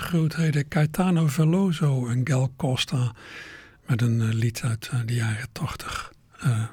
Grootheden 0.00 0.68
Caetano 0.68 1.26
Veloso 1.26 2.06
en 2.06 2.20
Gal 2.26 2.52
Costa 2.56 3.12
met 3.86 4.02
een 4.02 4.20
uh, 4.20 4.32
lied 4.32 4.62
uit 4.62 4.90
uh, 4.94 5.00
de 5.06 5.14
jaren 5.14 5.48
80. 5.52 6.12
Uh, 6.44 6.64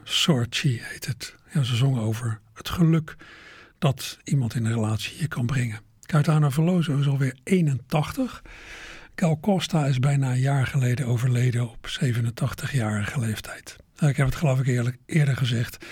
heet 0.62 1.06
het. 1.06 1.36
Ja, 1.54 1.64
ze 1.64 1.76
zongen 1.76 2.02
over 2.02 2.40
het 2.54 2.70
geluk 2.70 3.16
dat 3.80 4.18
iemand 4.24 4.56
in 4.56 4.66
een 4.66 4.74
relatie 4.74 5.20
je 5.20 5.28
kan 5.28 5.46
brengen. 5.46 5.80
Caetano 6.02 6.50
Veloso 6.50 6.98
is 6.98 7.08
alweer 7.08 7.36
81. 7.44 8.42
Gal 9.16 9.40
Costa 9.40 9.86
is 9.86 10.00
bijna 10.00 10.32
een 10.32 10.40
jaar 10.40 10.68
geleden 10.68 11.06
overleden 11.06 11.70
op 11.70 11.88
87-jarige 11.88 13.20
leeftijd. 13.20 13.76
Ik 14.00 14.18
heb 14.18 14.26
het 14.26 14.36
geloof 14.36 14.60
ik 14.60 14.68
eerlijk, 14.68 14.98
eerder 15.06 15.38
gezegd. 15.38 15.86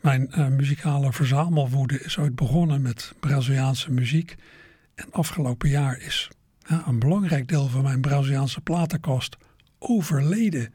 Mijn 0.00 0.30
muzikale 0.56 1.12
verzamelwoede 1.12 2.00
is 2.00 2.18
ooit 2.18 2.34
begonnen 2.34 2.82
met 2.82 3.12
Braziliaanse 3.20 3.92
muziek. 3.92 4.36
En 4.94 5.10
afgelopen 5.10 5.68
jaar 5.68 6.00
is 6.00 6.30
een 6.86 6.98
belangrijk 6.98 7.48
deel 7.48 7.68
van 7.68 7.82
mijn 7.82 8.00
Braziliaanse 8.00 8.60
platenkast 8.60 9.36
overleden. 9.78 10.72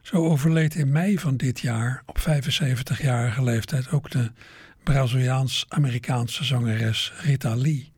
Zo 0.00 0.16
overleed 0.16 0.74
in 0.74 0.92
mei 0.92 1.18
van 1.18 1.36
dit 1.36 1.60
jaar, 1.60 2.02
op 2.06 2.18
75-jarige 2.18 3.42
leeftijd, 3.42 3.90
ook 3.90 4.10
de 4.10 4.30
Braziliaans-Amerikaanse 4.82 6.44
zangeres 6.44 7.12
Rita 7.16 7.54
Lee. 7.54 7.92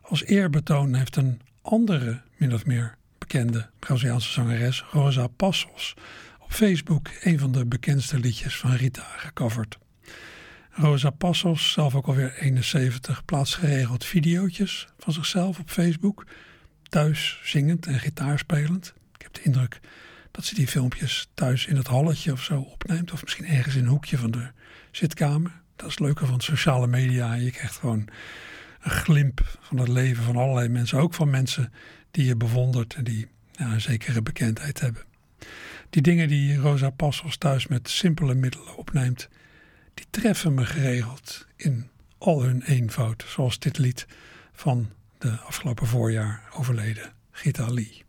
Als 0.00 0.24
eerbetoon 0.24 0.94
heeft 0.94 1.16
een 1.16 1.40
andere, 1.62 2.20
min 2.36 2.54
of 2.54 2.66
meer 2.66 2.96
bekende 3.18 3.68
Braziliaanse 3.78 4.32
zangeres, 4.32 4.84
Rosa 4.90 5.26
Passos, 5.26 5.94
op 6.40 6.52
Facebook 6.52 7.08
een 7.20 7.38
van 7.38 7.52
de 7.52 7.66
bekendste 7.66 8.18
liedjes 8.18 8.56
van 8.56 8.72
Rita 8.72 9.04
gecoverd. 9.16 9.78
Rosa 10.72 11.10
Passos, 11.10 11.72
zelf 11.72 11.94
ook 11.94 12.06
alweer 12.06 12.34
71, 12.38 13.24
plaatst 13.24 13.54
geregeld 13.54 14.04
video's 14.04 14.88
van 14.98 15.12
zichzelf 15.12 15.58
op 15.58 15.70
Facebook. 15.70 16.26
Thuis 16.82 17.40
zingend 17.42 17.86
en 17.86 18.00
gitaarspelend. 18.00 18.94
Ik 19.14 19.22
heb 19.22 19.34
de 19.34 19.42
indruk 19.42 19.80
dat 20.30 20.44
ze 20.44 20.54
die 20.54 20.66
filmpjes 20.66 21.28
thuis 21.34 21.66
in 21.66 21.76
het 21.76 21.86
halletje 21.86 22.32
of 22.32 22.42
zo 22.42 22.60
opneemt. 22.60 23.12
Of 23.12 23.22
misschien 23.22 23.46
ergens 23.46 23.74
in 23.74 23.82
een 23.82 23.88
hoekje 23.88 24.18
van 24.18 24.30
de 24.30 24.50
zitkamer. 24.90 25.52
Dat 25.76 25.86
is 25.86 25.94
het 25.94 26.04
leuke 26.04 26.26
van 26.26 26.40
sociale 26.40 26.86
media. 26.86 27.34
Je 27.34 27.50
krijgt 27.50 27.76
gewoon 27.76 28.08
een 28.80 28.90
glimp 28.90 29.58
van 29.60 29.78
het 29.78 29.88
leven 29.88 30.24
van 30.24 30.36
allerlei 30.36 30.68
mensen. 30.68 30.98
Ook 30.98 31.14
van 31.14 31.30
mensen 31.30 31.72
die 32.10 32.24
je 32.24 32.36
bewondert 32.36 32.94
en 32.94 33.04
die 33.04 33.28
een 33.56 33.80
zekere 33.80 34.22
bekendheid 34.22 34.80
hebben. 34.80 35.02
Die 35.90 36.02
dingen 36.02 36.28
die 36.28 36.56
Rosa 36.56 36.90
Passos 36.90 37.36
thuis 37.36 37.66
met 37.66 37.88
simpele 37.88 38.34
middelen 38.34 38.76
opneemt 38.76 39.28
die 40.00 40.20
treffen 40.20 40.54
me 40.54 40.64
geregeld 40.66 41.46
in 41.56 41.90
al 42.18 42.42
hun 42.42 42.62
eenvoud, 42.62 43.24
zoals 43.28 43.58
dit 43.58 43.78
lied 43.78 44.06
van 44.52 44.90
de 45.18 45.30
afgelopen 45.30 45.86
voorjaar 45.86 46.48
overleden 46.52 47.12
Gita 47.30 47.70
Lee. 47.70 48.02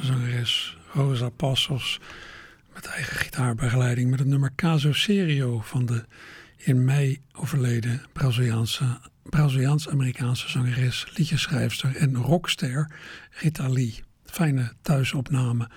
Zangeres 0.00 0.76
Rosa 0.92 1.28
Passos 1.28 2.00
met 2.74 2.86
eigen 2.86 3.16
gitaarbegeleiding 3.16 4.10
met 4.10 4.18
het 4.18 4.28
nummer 4.28 4.52
Caso 4.54 4.92
Serio 4.92 5.60
van 5.60 5.86
de 5.86 6.04
in 6.56 6.84
mei 6.84 7.20
overleden 7.32 8.02
Braziliaans-Amerikaanse 9.22 10.48
zangeres, 10.48 11.06
liedjeschrijfster 11.14 11.96
en 11.96 12.16
rockster 12.16 12.90
Rita 13.30 13.68
Lee. 13.68 14.02
Fijne 14.24 14.72
thuisopname 14.82 15.68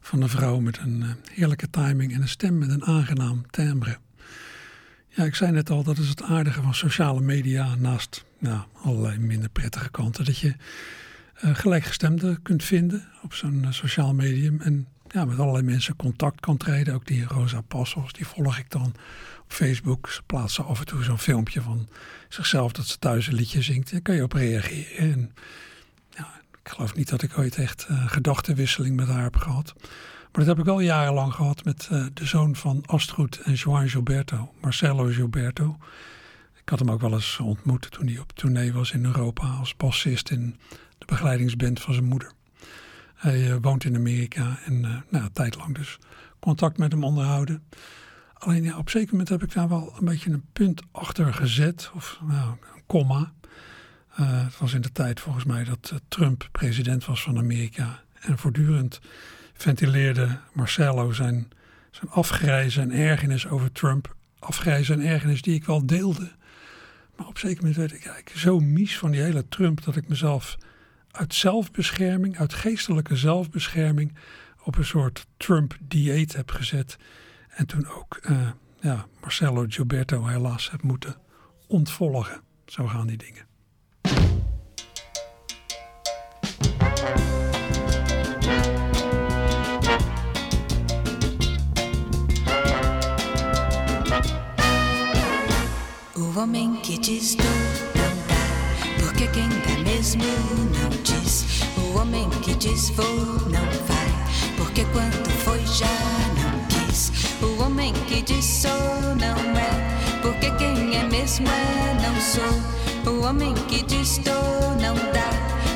van 0.00 0.22
een 0.22 0.28
vrouw 0.28 0.58
met 0.60 0.78
een 0.78 1.02
eh, 1.02 1.08
heerlijke 1.32 1.70
timing 1.70 2.14
en 2.14 2.20
een 2.22 2.28
stem 2.28 2.58
met 2.58 2.70
een 2.70 2.84
aangenaam 2.84 3.50
timbre. 3.50 3.98
Ja, 5.08 5.24
ik 5.24 5.34
zei 5.34 5.52
net 5.52 5.70
al, 5.70 5.82
dat 5.82 5.98
is 5.98 6.08
het 6.08 6.22
aardige 6.22 6.62
van 6.62 6.74
sociale 6.74 7.20
media 7.20 7.74
naast 7.74 8.24
ja, 8.38 8.66
allerlei 8.82 9.18
minder 9.18 9.48
prettige 9.50 9.90
kanten. 9.90 10.24
Dat 10.24 10.38
je 10.38 10.54
gelijkgestemden 11.40 12.42
kunt 12.42 12.64
vinden 12.64 13.08
op 13.22 13.34
zo'n 13.34 13.62
uh, 13.64 13.70
sociaal 13.70 14.14
medium. 14.14 14.60
En 14.60 14.86
ja, 15.08 15.24
met 15.24 15.38
allerlei 15.38 15.64
mensen 15.64 15.96
contact 15.96 16.40
kan 16.40 16.56
treden. 16.56 16.94
Ook 16.94 17.06
die 17.06 17.24
Rosa 17.24 17.60
Passos, 17.60 18.12
die 18.12 18.26
volg 18.26 18.58
ik 18.58 18.70
dan 18.70 18.94
op 19.42 19.52
Facebook. 19.52 20.10
Ze 20.10 20.22
plaatsen 20.22 20.64
af 20.64 20.78
en 20.78 20.86
toe 20.86 21.02
zo'n 21.02 21.18
filmpje 21.18 21.62
van 21.62 21.88
zichzelf 22.28 22.72
dat 22.72 22.86
ze 22.86 22.98
thuis 22.98 23.26
een 23.26 23.34
liedje 23.34 23.62
zingt. 23.62 23.90
Daar 23.90 24.00
kan 24.00 24.14
je 24.14 24.22
op 24.22 24.32
reageren. 24.32 24.96
En 24.96 25.34
ja, 26.10 26.40
ik 26.62 26.68
geloof 26.68 26.94
niet 26.94 27.08
dat 27.08 27.22
ik 27.22 27.38
ooit 27.38 27.56
echt 27.56 27.86
uh, 27.90 28.06
gedachtenwisseling 28.06 28.96
met 28.96 29.08
haar 29.08 29.22
heb 29.22 29.36
gehad. 29.36 29.74
Maar 30.32 30.46
dat 30.46 30.56
heb 30.56 30.66
ik 30.66 30.72
al 30.72 30.80
jarenlang 30.80 31.34
gehad 31.34 31.64
met 31.64 31.88
de 32.14 32.24
zoon 32.24 32.56
van 32.56 32.82
Astrid 32.86 33.40
en 33.40 33.52
Joan 33.52 33.88
Gilberto, 33.88 34.52
Marcelo 34.60 35.04
Gilberto. 35.04 35.76
Ik 36.68 36.68
had 36.68 36.78
hem 36.78 36.90
ook 36.90 37.00
wel 37.00 37.12
eens 37.12 37.38
ontmoet 37.38 37.90
toen 37.90 38.06
hij 38.06 38.18
op 38.18 38.32
tournee 38.32 38.72
was 38.72 38.92
in 38.92 39.04
Europa 39.04 39.46
als 39.46 39.76
bassist 39.76 40.30
in 40.30 40.56
de 40.98 41.06
begeleidingsband 41.06 41.80
van 41.80 41.94
zijn 41.94 42.06
moeder. 42.06 42.32
Hij 43.14 43.48
uh, 43.48 43.56
woont 43.60 43.84
in 43.84 43.96
Amerika 43.96 44.58
en 44.64 44.74
uh, 44.74 44.96
nou, 45.08 45.24
een 45.24 45.32
tijd 45.32 45.56
lang 45.56 45.74
dus 45.74 45.98
contact 46.38 46.78
met 46.78 46.92
hem 46.92 47.04
onderhouden. 47.04 47.62
Alleen 48.34 48.62
ja, 48.62 48.78
op 48.78 48.90
zeker 48.90 49.10
moment 49.10 49.28
heb 49.28 49.42
ik 49.42 49.52
daar 49.52 49.68
wel 49.68 49.94
een 49.98 50.04
beetje 50.04 50.30
een 50.30 50.44
punt 50.52 50.82
achter 50.92 51.34
gezet, 51.34 51.90
of 51.94 52.20
nou, 52.22 52.50
een 52.50 52.82
komma. 52.86 53.32
Uh, 54.20 54.44
het 54.44 54.58
was 54.58 54.74
in 54.74 54.80
de 54.80 54.92
tijd 54.92 55.20
volgens 55.20 55.44
mij 55.44 55.64
dat 55.64 55.94
Trump 56.08 56.48
president 56.52 57.04
was 57.04 57.22
van 57.22 57.38
Amerika. 57.38 58.02
En 58.20 58.38
voortdurend 58.38 59.00
ventileerde 59.52 60.38
Marcelo 60.52 61.12
zijn, 61.12 61.48
zijn 61.90 62.10
afgrijzen 62.10 62.82
en 62.82 62.98
ergernis 62.98 63.48
over 63.48 63.72
Trump. 63.72 64.16
Afgrijzen 64.38 65.00
en 65.00 65.06
ergernis 65.06 65.42
die 65.42 65.54
ik 65.54 65.64
wel 65.64 65.86
deelde. 65.86 66.30
Maar 67.16 67.26
op 67.26 67.38
zeker 67.38 67.56
moment 67.56 67.76
werd 67.76 67.92
ik 67.92 68.04
eigenlijk 68.04 68.36
zo 68.36 68.60
mies 68.60 68.98
van 68.98 69.10
die 69.10 69.20
hele 69.20 69.48
Trump 69.48 69.84
dat 69.84 69.96
ik 69.96 70.08
mezelf 70.08 70.56
uit 71.18 71.34
zelfbescherming, 71.34 72.38
uit 72.38 72.54
geestelijke 72.54 73.16
zelfbescherming, 73.16 74.14
op 74.62 74.76
een 74.76 74.84
soort 74.84 75.26
Trump-dieet 75.36 76.36
heb 76.36 76.50
gezet. 76.50 76.96
En 77.48 77.66
toen 77.66 77.88
ook 77.88 78.18
uh, 78.22 78.50
ja, 78.80 79.06
Marcelo 79.20 79.64
Gilberto 79.68 80.26
helaas 80.26 80.70
heb 80.70 80.82
moeten 80.82 81.16
ontvolgen. 81.66 82.40
Zo 82.66 82.86
gaan 82.86 83.06
die 83.06 83.16
dingen. 83.16 83.46
Porque 99.18 99.32
quem 99.32 99.48
dá 99.48 99.82
mesmo 99.82 100.22
não 100.22 100.90
diz. 101.02 101.44
O 101.76 101.98
homem 101.98 102.30
que 102.40 102.54
diz 102.54 102.90
vou 102.90 103.04
não 103.50 103.66
vai, 103.88 104.08
porque 104.56 104.84
quando 104.92 105.28
foi 105.42 105.58
já 105.66 105.88
não 106.36 106.64
quis. 106.68 107.10
O 107.42 107.60
homem 107.60 107.92
que 108.06 108.22
diz 108.22 108.44
sou 108.44 108.70
não 109.16 109.36
é, 109.58 110.20
porque 110.22 110.52
quem 110.52 110.96
é 110.96 111.02
mesmo 111.02 111.48
é 111.48 111.94
não 112.00 112.20
sou. 112.20 113.12
O 113.12 113.24
homem 113.26 113.54
que 113.66 113.82
diz 113.82 114.18
dou 114.18 114.76
não 114.80 114.94
dá, 114.94 115.30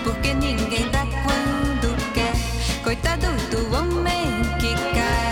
porque 0.04 0.34
ninguém 0.34 0.88
dá 0.92 1.04
quando 1.24 1.96
quer. 2.14 2.36
Coitado 2.84 3.26
do 3.50 3.76
homem 3.76 4.40
que 4.60 4.72
cai. 4.94 5.22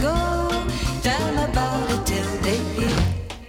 go 0.00 0.14
down 1.02 1.34
about 1.48 1.90
it 1.90 2.06
till 2.06 2.30
they 2.42 2.58
hear. 2.76 2.96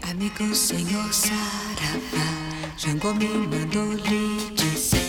Amigo 0.10 0.54
senhor 0.56 1.12
Saravá, 1.14 2.28
Jango 2.78 3.14
me 3.14 3.28
mandou 3.28 3.94
lhe 3.94 4.52
dizer: 4.56 5.02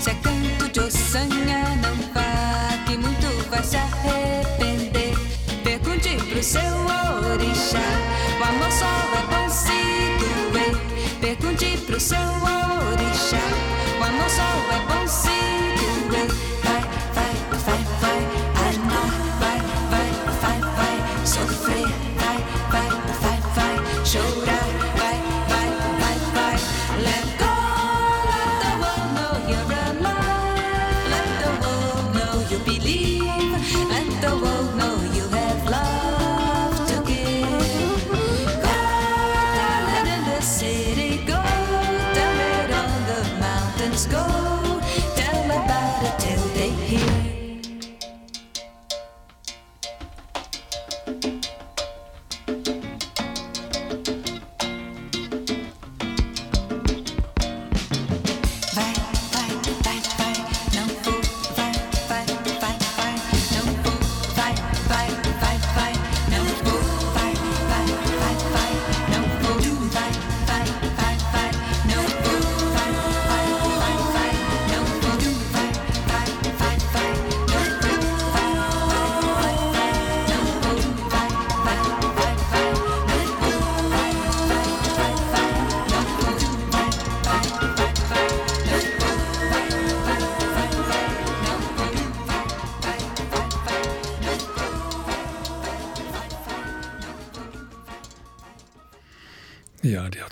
Se 0.00 0.10
é 0.10 0.14
canto 0.14 0.68
de 0.72 0.80
ossanha, 0.80 1.76
não 1.82 1.96
vá, 2.12 2.84
que 2.86 2.96
muito 2.96 3.50
vai 3.50 3.62
se 3.62 3.76
arrepender. 3.76 5.14
Pergunte 5.62 6.16
pro 6.30 6.42
seu 6.42 6.74
orixá, 7.32 7.88
o 8.40 8.44
amor 8.44 8.72
só 8.72 8.86
é 8.86 9.06
vai 9.12 9.44
conseguir. 9.44 11.20
Pergunte 11.20 11.76
pro 11.86 12.00
seu 12.00 12.18
orixá. 12.18 12.61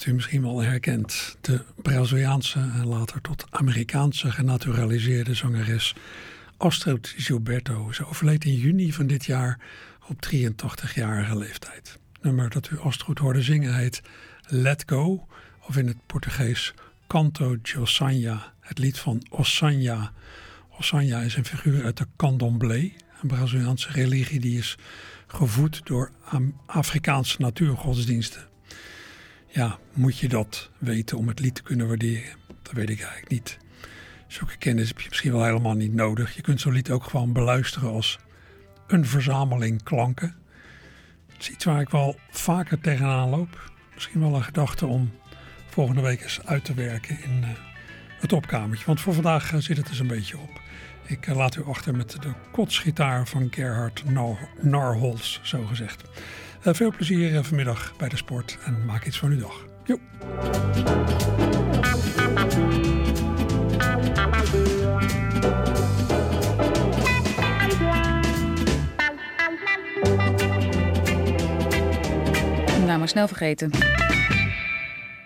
U 0.05 0.13
misschien 0.13 0.43
wel 0.43 0.59
herkend. 0.59 1.37
De 1.41 1.65
Braziliaanse 1.83 2.59
en 2.59 2.87
later 2.87 3.21
tot 3.21 3.47
Amerikaanse 3.51 4.31
genaturaliseerde 4.31 5.35
zangeres 5.35 5.95
Astrid 6.57 7.15
Gilberto. 7.17 7.93
Ze 7.93 8.07
overleed 8.07 8.45
in 8.45 8.55
juni 8.55 8.93
van 8.93 9.07
dit 9.07 9.25
jaar 9.25 9.59
op 10.09 10.27
83-jarige 10.27 11.39
leeftijd. 11.39 11.99
Het 12.13 12.23
nummer 12.23 12.51
dat 12.51 12.71
u 12.71 12.79
Astrid 12.79 13.19
hoorde 13.19 13.43
zingen 13.43 13.75
heet 13.75 14.03
Let 14.47 14.83
Go, 14.87 15.27
of 15.61 15.77
in 15.77 15.87
het 15.87 16.07
Portugees 16.07 16.75
Canto 17.07 17.57
de 17.63 18.53
het 18.61 18.79
lied 18.79 18.99
van 18.99 19.27
Ossanha. 19.31 20.13
Ossanha 20.79 21.21
is 21.21 21.37
een 21.37 21.45
figuur 21.45 21.85
uit 21.85 21.97
de 21.97 22.07
candomblé, 22.17 22.93
een 23.23 23.29
Braziliaanse 23.29 23.91
religie 23.91 24.41
die 24.41 24.59
is 24.59 24.77
gevoed 25.27 25.81
door 25.85 26.11
Afrikaanse 26.67 27.37
natuurgodsdiensten. 27.39 28.50
Ja, 29.53 29.79
moet 29.93 30.19
je 30.19 30.29
dat 30.29 30.71
weten 30.79 31.19
om 31.19 31.29
het 31.29 31.41
lied 31.41 31.55
te 31.55 31.63
kunnen 31.63 31.89
waarderen? 31.89 32.37
Dat 32.63 32.73
weet 32.73 32.91
ik 32.91 33.01
eigenlijk 33.01 33.31
niet. 33.31 33.59
Zulke 34.27 34.57
kennis 34.57 34.89
heb 34.89 35.01
je 35.01 35.09
misschien 35.09 35.33
wel 35.33 35.45
helemaal 35.45 35.75
niet 35.75 35.95
nodig. 35.95 36.35
Je 36.35 36.43
kunt 36.43 36.61
zo'n 36.61 36.73
lied 36.73 36.91
ook 36.91 37.05
gewoon 37.05 37.33
beluisteren 37.33 37.91
als 37.91 38.19
een 38.87 39.07
verzameling 39.07 39.83
klanken. 39.83 40.37
Het 41.33 41.41
is 41.41 41.51
iets 41.51 41.65
waar 41.65 41.81
ik 41.81 41.89
wel 41.89 42.17
vaker 42.31 42.81
tegenaan 42.81 43.29
loop. 43.29 43.73
Misschien 43.95 44.21
wel 44.21 44.35
een 44.35 44.43
gedachte 44.43 44.87
om 44.87 45.11
volgende 45.67 46.01
week 46.01 46.23
eens 46.23 46.41
uit 46.45 46.65
te 46.65 46.75
werken 46.75 47.23
in 47.23 47.43
eh, 47.43 47.49
het 48.21 48.33
opkamertje. 48.33 48.87
Want 48.87 49.01
voor 49.01 49.15
vandaag 49.15 49.53
eh, 49.53 49.59
zit 49.59 49.77
het 49.77 49.87
dus 49.87 49.99
een 49.99 50.07
beetje 50.07 50.39
op. 50.39 50.61
Ik 51.07 51.27
eh, 51.27 51.37
laat 51.37 51.57
u 51.57 51.65
achter 51.65 51.97
met 51.97 52.11
de 52.11 52.33
kotsgitaar 52.53 53.27
van 53.27 53.49
Gerhard 53.51 54.05
Nar 54.11 54.49
Narholz, 54.61 55.41
zo 55.43 55.65
gezegd. 55.65 56.03
Eh, 56.63 56.75
veel 56.75 56.91
plezier 56.91 57.37
eh, 57.37 57.43
vanmiddag 57.43 57.95
bij 57.97 58.09
de 58.09 58.17
sport 58.17 58.59
en 58.65 58.85
maak 58.85 59.05
iets 59.07 59.19
van 59.19 59.31
uw 59.31 59.39
dag. 59.39 59.67
Jo. 59.85 59.99
Nou, 72.87 72.99
maar 72.99 73.09
snel 73.09 73.29
vergeten. 73.29 73.71